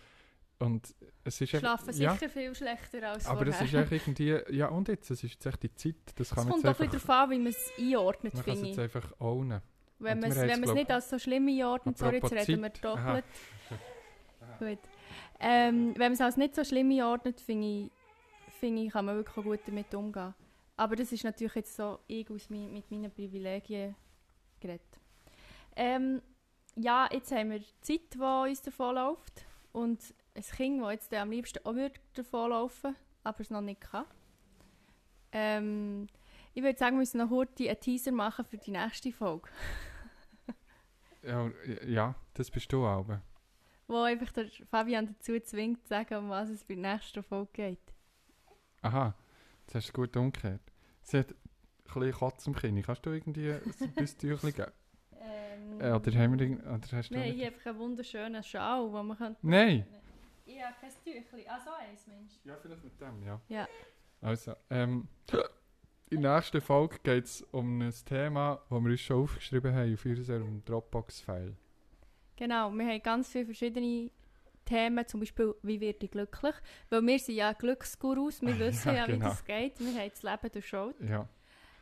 [0.59, 3.91] Und es ist Schlafen ja, sicher viel schlechter als aber das ist vorher.
[3.91, 6.53] echt irgendwie, ja und jetzt, es ist jetzt echt die Zeit, das Es kann man
[6.53, 9.61] kommt auch bisschen darauf an, wie man es einordnet, man kann es jetzt einfach ownen.
[10.03, 13.25] Wenn man es wir nicht als so schlimm einordnet, sorry, jetzt reden wir doppelt.
[14.59, 14.79] Gut.
[15.39, 17.91] Ähm, wenn man es als nicht so schlimm einordnet, finde ich,
[18.59, 20.33] finde ich, kann man wirklich gut damit umgehen.
[20.77, 23.95] Aber das ist natürlich jetzt so ich aus mein, mit meinen Privilegien
[24.59, 24.81] geredet.
[25.75, 26.21] Ähm,
[26.75, 29.45] ja, jetzt haben wir die Zeit, die uns davonläuft.
[29.71, 34.05] Und ein Kind, das jetzt am liebsten auch würde davonlaufen aber es noch nicht kann.
[35.31, 36.07] Ähm,
[36.53, 39.49] ich würde sagen, wir müssen noch heute einen Teaser machen für die nächste Folge.
[41.23, 41.49] Ja,
[41.85, 43.05] ja, das bist du auch.
[43.87, 47.51] Wo einfach der Fabian dazu zwingt, zu sagen, um was es bei der nächsten Folge
[47.53, 47.93] geht.
[48.81, 49.15] Aha,
[49.67, 50.61] das hast du gut umgekehrt.
[51.01, 51.35] Sie hat ein
[51.85, 52.81] bisschen Kotz im Kinn.
[52.81, 54.71] Kannst du irgendwie ein Büsstüchchen geben?
[55.19, 58.43] Ähm, Äh, oder haben wir irgend- oder hast du Nein, nicht- hier einfach einen wunderschönen
[58.43, 59.35] Schal, wo man kann...
[59.41, 59.85] Nein!
[60.45, 61.45] Ich habe kein Tüchlein.
[61.47, 62.33] Ah, so eins, Mensch.
[62.43, 63.39] Ja, vielleicht mit dem, ja.
[63.47, 63.67] Ja.
[64.21, 65.07] Also, ähm,
[66.09, 69.93] in der nächsten Folge geht es um ein Thema, das wir uns schon aufgeschrieben haben
[69.93, 71.55] auf unserem Dropbox-File.
[72.35, 74.11] Genau, wir haben ganz viele verschiedene
[74.65, 76.55] Themen, zum Beispiel, wie werde ich glücklich?
[76.89, 79.29] Weil wir sind ja Glücksgurus, wir wissen Ja, ja, wie genau.
[79.29, 79.79] das geht.
[79.79, 80.95] Wir haben das Leben durchschaut.
[81.01, 81.27] Ja.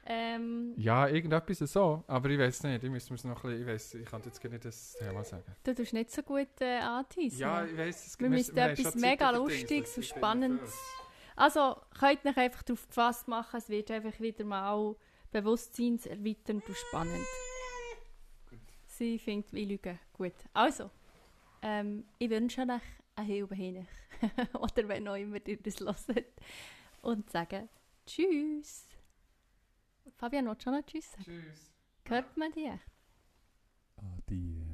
[0.03, 2.83] Ähm, ja, irgendetwas so, aber ich weiß nicht.
[2.83, 5.23] Ich müsste mir's noch ein bisschen, ich weiß, ich kann jetzt gar nicht das Thema
[5.23, 5.43] sagen.
[5.63, 7.39] du tust nicht so gut äh, anteasen.
[7.39, 10.75] Ja, ich weiß, es Wir müssen etwas mega Lustiges und Spannendes.
[11.41, 14.95] Also, könnt euch einfach darauf gefasst machen, es wird einfach wieder mal
[15.31, 17.25] bewusstseinserweiternd und spannend.
[18.85, 19.97] Sie findet, ich lüge.
[20.13, 20.35] Gut.
[20.53, 20.91] Also,
[21.63, 22.81] ähm, ich wünsche euch
[23.15, 23.87] eine Hilfe hin.
[24.53, 26.27] Oder wenn auch immer ihr das hört.
[27.01, 27.69] Und sage
[28.05, 28.85] Tschüss.
[30.17, 31.23] Fabian, willst du schon noch Tschüss sagen?
[31.23, 31.73] Tschüss.
[32.05, 32.69] Hört man dich?
[33.97, 34.70] Adieu.